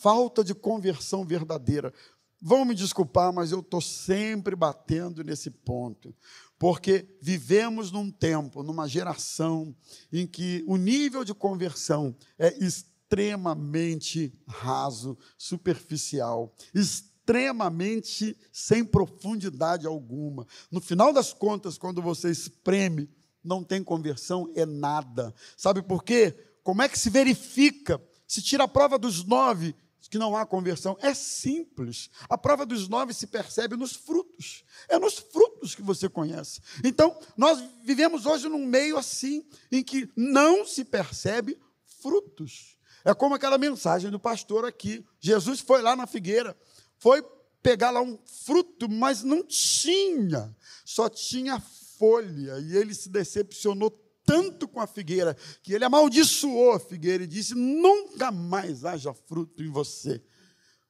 [0.01, 1.93] falta de conversão verdadeira.
[2.41, 6.15] Vão me desculpar, mas eu estou sempre batendo nesse ponto,
[6.59, 9.75] porque vivemos num tempo, numa geração,
[10.13, 20.47] em que o nível de conversão é extremamente raso, superficial, extremamente sem profundidade alguma.
[20.71, 23.09] No final das contas, quando você espreme,
[23.43, 25.35] não tem conversão, é nada.
[25.57, 26.37] Sabe por quê?
[26.63, 28.03] Como é que se verifica?
[28.27, 29.75] Se tira a prova dos nove,
[30.09, 30.97] que não há conversão.
[31.01, 32.11] É simples.
[32.29, 34.65] A prova dos nove se percebe nos frutos.
[34.89, 36.61] É nos frutos que você conhece.
[36.85, 41.59] Então, nós vivemos hoje num meio assim, em que não se percebe
[42.01, 42.77] frutos.
[43.05, 45.05] É como aquela mensagem do pastor aqui.
[45.21, 46.57] Jesus foi lá na figueira,
[46.99, 47.25] foi
[47.63, 52.59] pegar lá um fruto, mas não tinha, só tinha folha.
[52.61, 53.91] E ele se decepcionou
[54.27, 59.63] tanto com a figueira que ele amaldiçoou a figueira e disse: Nunca mais haja fruto
[59.63, 60.21] em você,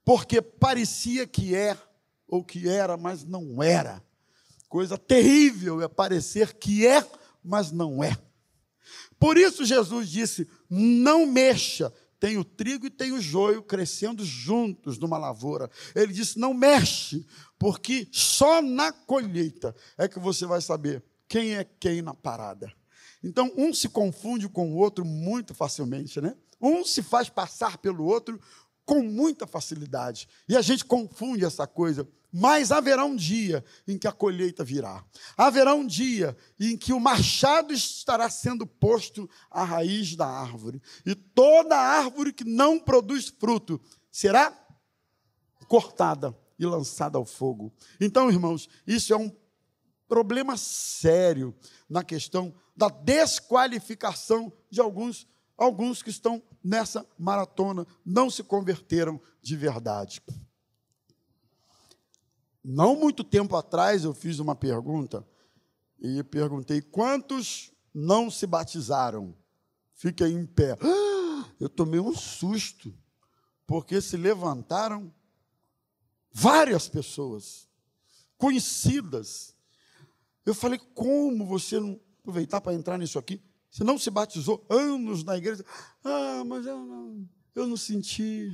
[0.02, 1.76] porque parecia que é
[2.26, 4.02] ou que era, mas não era.
[4.68, 7.06] Coisa terrível é parecer que é,
[7.44, 8.16] mas não é.
[9.18, 11.92] Por isso Jesus disse: Não mexa.
[12.18, 15.70] Tem o trigo e tem o joio crescendo juntos numa lavoura.
[15.94, 17.26] Ele disse: Não mexe,
[17.58, 22.72] porque só na colheita é que você vai saber quem é quem na parada.
[23.26, 26.36] Então, um se confunde com o outro muito facilmente, né?
[26.60, 28.40] Um se faz passar pelo outro
[28.84, 30.28] com muita facilidade.
[30.48, 32.08] E a gente confunde essa coisa.
[32.32, 35.04] Mas haverá um dia em que a colheita virá.
[35.36, 40.80] Haverá um dia em que o machado estará sendo posto à raiz da árvore.
[41.04, 44.56] E toda árvore que não produz fruto será
[45.66, 47.72] cortada e lançada ao fogo.
[48.00, 49.34] Então, irmãos, isso é um
[50.06, 51.52] problema sério
[51.88, 59.56] na questão da desqualificação de alguns, alguns que estão nessa maratona, não se converteram de
[59.56, 60.22] verdade.
[62.62, 65.24] não muito tempo atrás eu fiz uma pergunta
[66.00, 69.34] e perguntei quantos não se batizaram.
[69.94, 70.76] Fiquem em pé.
[71.58, 72.94] Eu tomei um susto,
[73.66, 75.10] porque se levantaram
[76.30, 77.66] várias pessoas
[78.36, 79.54] conhecidas.
[80.44, 83.40] Eu falei, como você não aproveitar para entrar nisso aqui?
[83.70, 85.64] Você não se batizou anos na igreja?
[86.02, 88.52] Ah, mas eu não, eu não senti.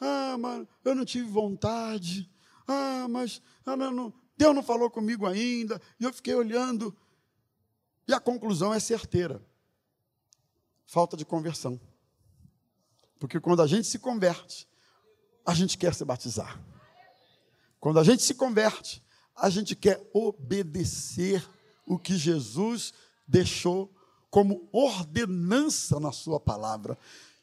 [0.00, 2.30] Ah, mas eu não tive vontade.
[2.66, 5.80] Ah, mas ah, não, Deus não falou comigo ainda.
[6.00, 6.96] E eu fiquei olhando.
[8.06, 9.44] E a conclusão é certeira:
[10.86, 11.78] falta de conversão.
[13.18, 14.66] Porque quando a gente se converte,
[15.44, 16.58] a gente quer se batizar.
[17.80, 21.46] Quando a gente se converte, a gente quer obedecer
[21.88, 22.92] o que Jesus
[23.26, 23.92] deixou
[24.30, 26.98] como ordenança na sua palavra.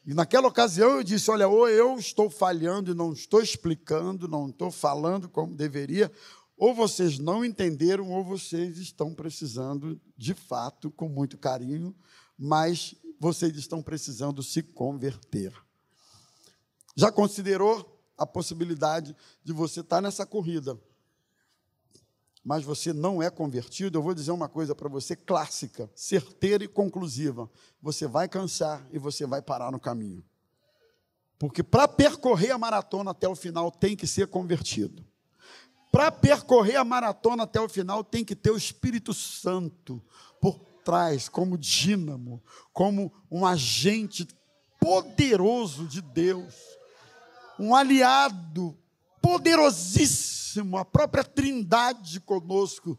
[0.05, 4.49] E naquela ocasião eu disse: Olha, ou eu estou falhando e não estou explicando, não
[4.49, 6.11] estou falando como deveria,
[6.57, 11.93] ou vocês não entenderam, ou vocês estão precisando, de fato, com muito carinho,
[12.37, 15.51] mas vocês estão precisando se converter.
[16.95, 20.79] Já considerou a possibilidade de você estar nessa corrida,
[22.45, 23.97] mas você não é convertido?
[23.97, 27.49] Eu vou dizer uma coisa para você clássica, certeira e conclusiva:
[27.81, 30.23] você vai cansar e você vai parar no caminho.
[31.39, 35.03] Porque para percorrer a maratona até o final tem que ser convertido.
[35.91, 40.01] Para percorrer a maratona até o final tem que ter o Espírito Santo
[40.39, 44.27] por trás, como dínamo, como um agente
[44.79, 46.53] poderoso de Deus
[47.59, 48.77] um aliado
[49.26, 52.97] poderosíssimo, a própria Trindade conosco,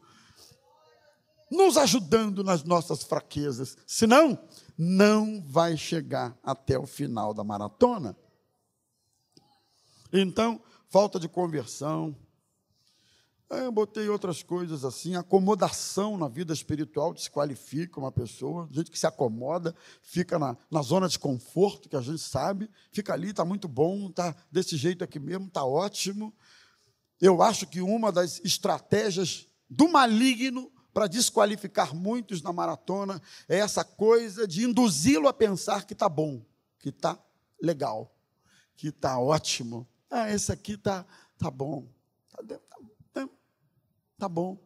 [1.48, 3.78] nos ajudando nas nossas fraquezas.
[3.86, 4.36] Senão,
[4.76, 8.16] não vai chegar até o final da maratona.
[10.12, 12.16] Então, falta de conversão,
[13.48, 19.06] eu botei outras coisas assim, acomodação na vida espiritual desqualifica uma pessoa, gente que se
[19.06, 23.68] acomoda, fica na, na zona de conforto, que a gente sabe, fica ali, está muito
[23.68, 26.34] bom, está desse jeito aqui mesmo, está ótimo.
[27.20, 33.84] Eu acho que uma das estratégias do maligno para desqualificar muitos na maratona é essa
[33.84, 36.44] coisa de induzi-lo a pensar que está bom,
[36.80, 37.16] que está
[37.62, 38.12] legal,
[38.76, 39.86] que está ótimo.
[40.10, 41.06] Ah, esse aqui está
[41.38, 41.86] tá bom.
[42.30, 42.60] Tá, tá
[44.18, 44.58] Tá bom.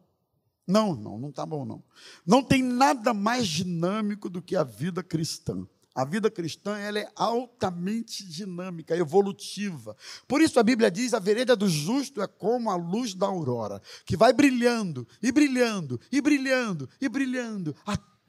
[0.67, 1.83] Não, não, não tá bom não.
[2.25, 5.67] Não tem nada mais dinâmico do que a vida cristã.
[5.93, 9.95] A vida cristã ela é altamente dinâmica, evolutiva.
[10.25, 13.81] Por isso a Bíblia diz: a vereda do justo é como a luz da aurora,
[14.05, 17.75] que vai brilhando e brilhando e brilhando e brilhando,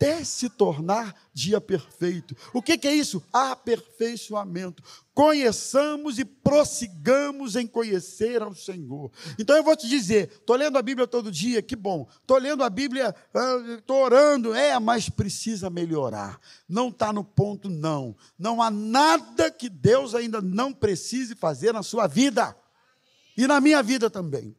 [0.03, 2.37] até se tornar dia perfeito.
[2.53, 3.23] O que, que é isso?
[3.33, 4.83] Aperfeiçoamento.
[5.15, 9.13] Conheçamos e prossigamos em conhecer ao Senhor.
[9.39, 12.09] Então eu vou te dizer: estou lendo a Bíblia todo dia, que bom.
[12.21, 13.15] Estou lendo a Bíblia,
[13.79, 16.41] estou ah, orando, é, mas precisa melhorar.
[16.69, 18.17] Não está no ponto, não.
[18.37, 22.57] Não há nada que Deus ainda não precise fazer na sua vida.
[23.37, 24.57] E na minha vida também.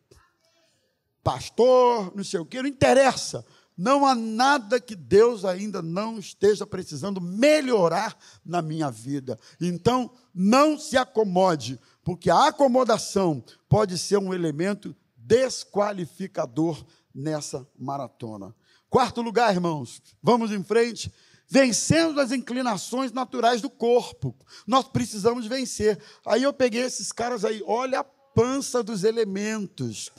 [1.21, 3.45] Pastor, não sei o que, não interessa.
[3.78, 9.39] Não há nada que Deus ainda não esteja precisando melhorar na minha vida.
[9.59, 18.55] Então, não se acomode, porque a acomodação pode ser um elemento desqualificador nessa maratona.
[18.89, 21.11] Quarto lugar, irmãos, vamos em frente.
[21.47, 24.36] Vencendo as inclinações naturais do corpo.
[24.65, 25.99] Nós precisamos vencer.
[26.26, 30.11] Aí eu peguei esses caras aí, olha a pança dos elementos.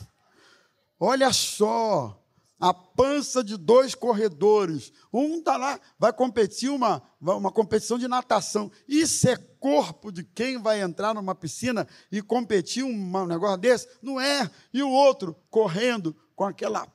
[0.98, 2.23] Olha só,
[2.58, 4.92] a pança de dois corredores.
[5.12, 8.70] Um está lá, vai competir uma, uma competição de natação.
[8.88, 13.88] Isso é corpo de quem vai entrar numa piscina e competir um negócio desse?
[14.00, 14.50] Não é.
[14.72, 16.86] E o outro correndo com aquela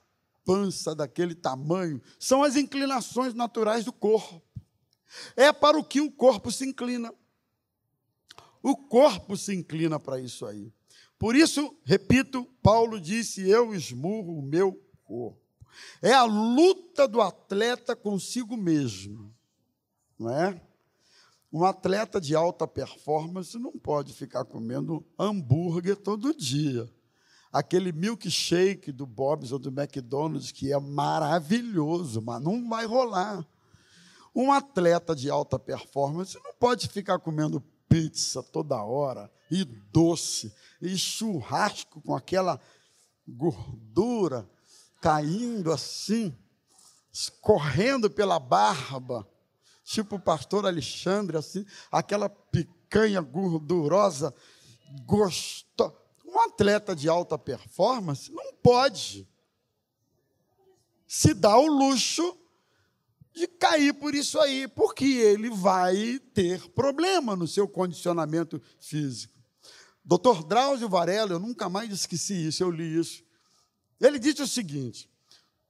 [0.46, 2.02] pança daquele tamanho.
[2.18, 4.42] São as inclinações naturais do corpo.
[5.36, 7.14] É para o que o corpo se inclina.
[8.62, 10.72] O corpo se inclina para isso aí.
[11.18, 15.49] Por isso, repito, Paulo disse: Eu esmurro o meu corpo.
[16.02, 19.34] É a luta do atleta consigo mesmo,
[20.18, 20.62] não é?
[21.52, 26.88] Um atleta de alta performance não pode ficar comendo hambúrguer todo dia.
[27.52, 33.44] Aquele milkshake do Bob's ou do McDonald's, que é maravilhoso, mas não vai rolar.
[34.36, 40.96] Um atleta de alta performance não pode ficar comendo pizza toda hora, e doce, e
[40.96, 42.62] churrasco com aquela
[43.28, 44.48] gordura
[45.02, 46.36] caindo assim,
[47.12, 49.28] escorrendo pela barba,
[49.84, 54.34] tipo o pastor Alexandre, assim, aquela picanha gordurosa,
[55.06, 55.98] gostosa.
[56.26, 59.28] Um Um atleta de alta performance não pode
[61.08, 62.38] se dar o luxo
[63.34, 69.34] de cair por isso aí, porque ele vai ter problema no seu condicionamento físico.
[70.06, 70.44] Dr.
[70.48, 73.24] Drauzio Varela, eu nunca mais esqueci isso, eu li isso.
[74.00, 75.10] Ele disse o seguinte: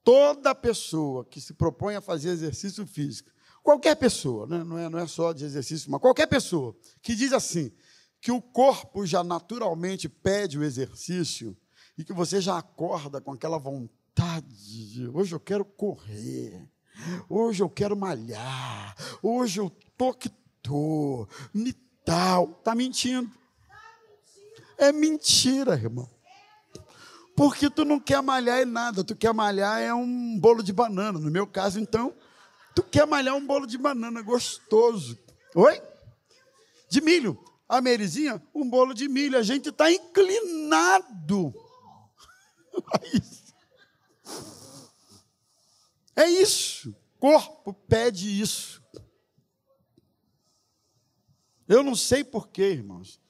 [0.03, 3.31] toda pessoa que se propõe a fazer exercício físico,
[3.63, 4.63] qualquer pessoa, né?
[4.63, 7.71] não, é, não é só de exercício, mas qualquer pessoa que diz assim,
[8.21, 11.55] que o corpo já naturalmente pede o exercício
[11.97, 16.67] e que você já acorda com aquela vontade de hoje eu quero correr,
[17.29, 20.29] hoje eu quero malhar, hoje eu tô que
[20.61, 21.73] tô, me
[22.05, 23.29] tal, está mentindo.
[24.77, 26.09] É mentira, irmão.
[27.39, 31.17] Porque tu não quer malhar em nada, tu quer malhar é um bolo de banana.
[31.17, 32.13] No meu caso, então,
[32.75, 35.17] tu quer malhar um bolo de banana gostoso.
[35.55, 35.81] Oi?
[36.89, 37.41] De milho.
[37.69, 39.37] A Merizinha, um bolo de milho.
[39.37, 41.53] A gente está inclinado.
[46.13, 46.93] É isso.
[47.17, 48.83] Corpo pede isso.
[51.65, 53.21] Eu não sei porquê, irmãos.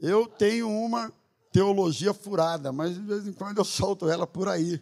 [0.00, 1.12] Eu tenho uma
[1.56, 4.78] teologia furada, mas de vez em quando eu solto ela por aí.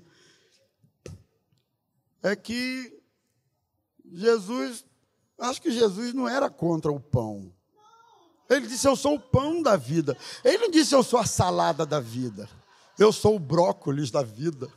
[2.20, 3.01] É que
[4.12, 4.85] Jesus,
[5.39, 7.55] acho que Jesus não era contra o pão.
[8.51, 10.18] Ele disse: Eu sou o pão da vida.
[10.45, 12.51] Ele não disse: Eu sou a salada da vida.
[12.99, 14.68] Eu sou o brócolis da vida.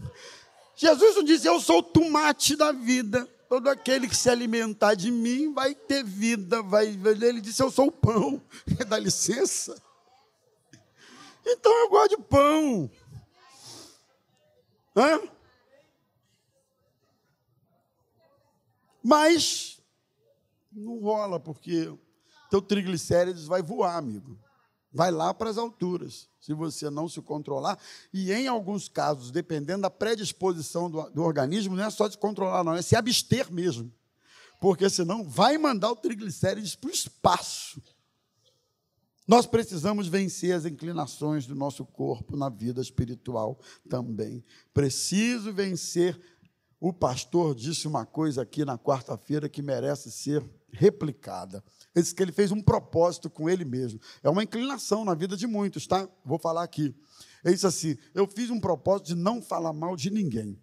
[0.75, 3.27] Jesus não disse: Eu sou o tomate da vida.
[3.49, 6.61] Todo aquele que se alimentar de mim vai ter vida.
[6.61, 6.89] Vai...
[6.89, 8.39] Ele disse: Eu sou o pão.
[8.87, 9.86] Dá licença.
[11.49, 12.91] Então eu gosto de pão.
[14.95, 15.21] Hã?
[19.01, 19.81] Mas
[20.69, 21.91] não rola, porque
[22.49, 24.37] teu triglicérides vai voar, amigo.
[24.91, 27.79] Vai lá para as alturas, se você não se controlar.
[28.13, 32.63] E em alguns casos, dependendo da predisposição do, do organismo, não é só se controlar,
[32.63, 33.93] não, é se abster mesmo.
[34.59, 37.81] Porque senão vai mandar o triglicérides para o espaço.
[39.27, 43.59] Nós precisamos vencer as inclinações do nosso corpo na vida espiritual
[43.89, 44.43] também.
[44.73, 46.17] Preciso vencer.
[46.79, 51.63] O pastor disse uma coisa aqui na quarta-feira que merece ser replicada.
[51.93, 53.99] Ele disse que ele fez um propósito com ele mesmo.
[54.23, 56.07] É uma inclinação na vida de muitos, tá?
[56.23, 56.95] Vou falar aqui.
[57.43, 60.57] Ele disse assim: Eu fiz um propósito de não falar mal de ninguém.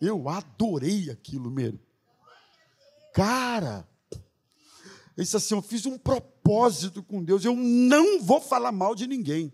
[0.00, 1.80] Eu adorei aquilo mesmo.
[3.14, 3.88] Cara,
[5.16, 9.06] ele disse assim: Eu fiz um propósito com Deus, eu não vou falar mal de
[9.06, 9.52] ninguém.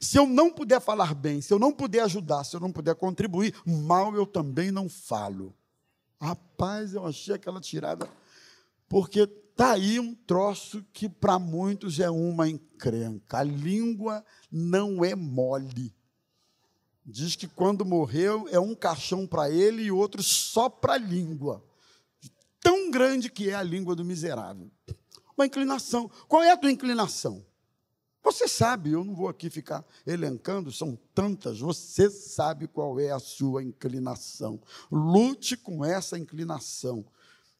[0.00, 2.94] Se eu não puder falar bem, se eu não puder ajudar, se eu não puder
[2.94, 5.54] contribuir, mal eu também não falo.
[6.20, 8.08] Rapaz, eu achei aquela tirada,
[8.88, 13.38] porque está aí um troço que para muitos é uma encrenca.
[13.38, 15.94] A língua não é mole.
[17.04, 21.62] Diz que quando morreu é um caixão para ele e outro só para a língua
[22.66, 24.68] tão grande que é a língua do miserável.
[25.36, 26.10] Uma inclinação.
[26.28, 27.44] Qual é a tua inclinação?
[28.26, 33.20] Você sabe, eu não vou aqui ficar elencando, são tantas, você sabe qual é a
[33.20, 34.60] sua inclinação.
[34.90, 37.06] Lute com essa inclinação,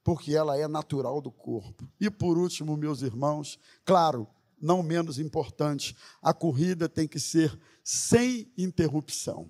[0.02, 1.88] porque ela é natural do corpo.
[2.00, 4.26] E por último, meus irmãos, claro,
[4.60, 9.48] não menos importante, a corrida tem que ser sem interrupção.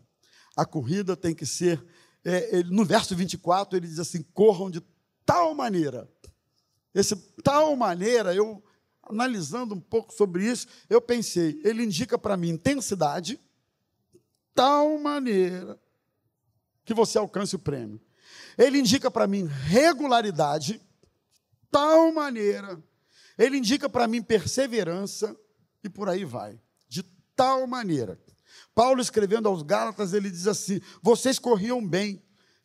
[0.55, 1.83] A corrida tem que ser.
[2.23, 4.83] É, ele, no verso 24, ele diz assim: corram de
[5.25, 6.07] tal maneira.
[6.97, 8.65] Esse tal maneira, eu
[9.03, 13.39] analisando um pouco sobre isso, eu pensei, ele indica para mim intensidade,
[14.55, 15.79] tal maneira
[16.87, 18.01] que você alcance o prêmio.
[18.57, 20.81] Ele indica para mim regularidade,
[21.71, 22.83] tal maneira.
[23.37, 25.37] Ele indica para mim perseverança
[25.85, 26.59] e por aí vai.
[26.89, 27.03] De
[27.37, 28.19] tal maneira.
[28.75, 32.23] Paulo escrevendo aos Gálatas, ele diz assim: vocês corriam bem,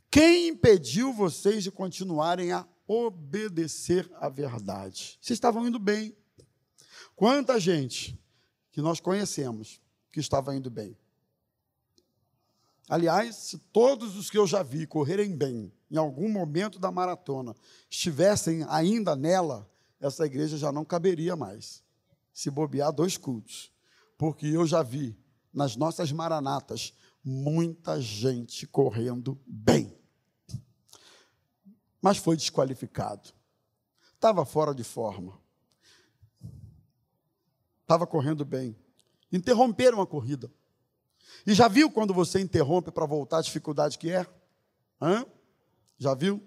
[0.10, 5.18] quem impediu vocês de continuarem a obedecer à verdade?
[5.22, 6.16] Vocês estavam indo bem.
[7.16, 8.20] Quanta gente
[8.72, 9.80] que nós conhecemos
[10.12, 10.98] que estava indo bem.
[12.90, 17.56] Aliás, se todos os que eu já vi correrem bem em algum momento da maratona
[17.90, 19.70] estivessem ainda nela,
[20.00, 21.82] essa igreja já não caberia mais.
[22.34, 23.72] Se bobear dois cultos.
[24.18, 25.18] Porque eu já vi
[25.54, 30.01] nas nossas maranatas muita gente correndo bem
[32.02, 33.30] mas foi desqualificado.
[34.16, 35.40] Estava fora de forma.
[37.82, 38.76] Estava correndo bem.
[39.32, 40.52] Interromperam a corrida.
[41.46, 44.26] E já viu quando você interrompe para voltar a dificuldade que é?
[45.02, 45.26] Hã?
[45.98, 46.42] Já viu?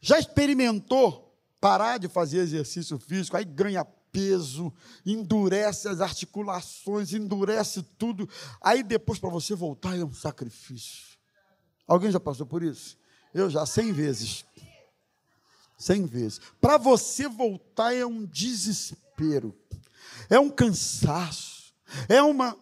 [0.00, 4.72] Já experimentou parar de fazer exercício físico, aí ganha peso,
[5.04, 8.28] endurece as articulações, endurece tudo.
[8.60, 11.18] Aí depois para você voltar é um sacrifício.
[11.86, 12.96] Alguém já passou por isso?
[13.32, 14.44] Eu já, cem vezes.
[15.76, 16.40] Cem vezes.
[16.60, 19.54] Para você voltar é um desespero,
[20.30, 21.74] é um cansaço,
[22.08, 22.56] é uma.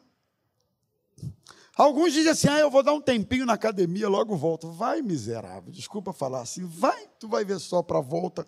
[1.76, 4.70] Alguns dizem assim: ah, eu vou dar um tempinho na academia, logo volto.
[4.72, 8.46] Vai, miserável, desculpa falar assim, vai, tu vai ver só para a volta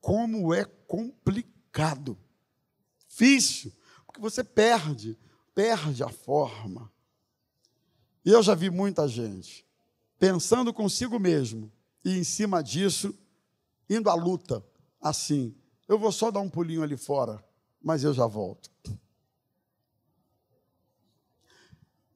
[0.00, 2.16] como é complicado,
[3.08, 3.72] difícil,
[4.06, 5.18] porque você perde,
[5.54, 6.90] perde a forma.
[8.24, 9.66] E eu já vi muita gente
[10.18, 11.72] pensando consigo mesmo
[12.04, 13.16] e em cima disso
[13.88, 14.64] indo à luta
[15.00, 15.54] assim.
[15.86, 17.42] Eu vou só dar um pulinho ali fora,
[17.82, 18.70] mas eu já volto.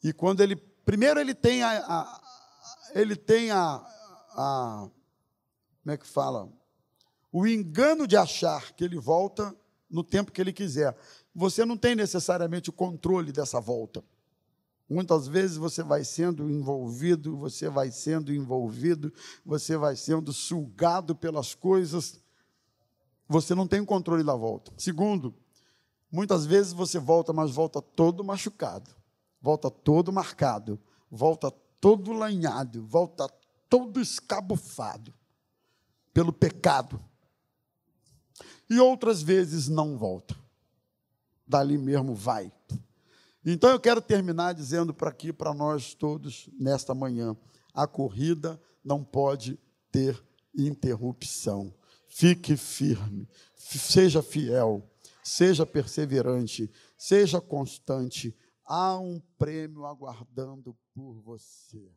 [0.03, 2.23] E quando ele primeiro ele tem a, a
[2.95, 3.85] ele tem a,
[4.37, 4.91] a
[5.83, 6.51] como é que fala?
[7.33, 9.57] o engano de achar que ele volta
[9.91, 10.97] no tempo que ele quiser.
[11.35, 14.05] Você não tem necessariamente o controle dessa volta.
[14.93, 19.11] Muitas vezes você vai sendo envolvido, você vai sendo envolvido,
[19.45, 22.21] você vai sendo sugado pelas coisas.
[23.27, 24.71] Você não tem o controle da volta.
[24.77, 25.35] Segundo,
[26.11, 28.91] muitas vezes você volta, mas volta todo machucado,
[29.41, 30.79] volta todo marcado,
[31.11, 33.27] volta todo lanhado, volta
[33.71, 35.13] todo escabufado
[36.13, 37.03] pelo pecado,
[38.69, 40.37] e outras vezes não volta.
[41.47, 42.53] Dali mesmo vai.
[43.45, 47.37] Então eu quero terminar dizendo para aqui, para nós todos, nesta manhã:
[47.75, 49.59] a corrida não pode
[49.91, 50.23] ter
[50.57, 51.75] interrupção.
[52.09, 54.89] Fique firme, seja fiel,
[55.23, 58.37] seja perseverante, seja constante.
[58.65, 61.91] Há um prêmio aguardando por você.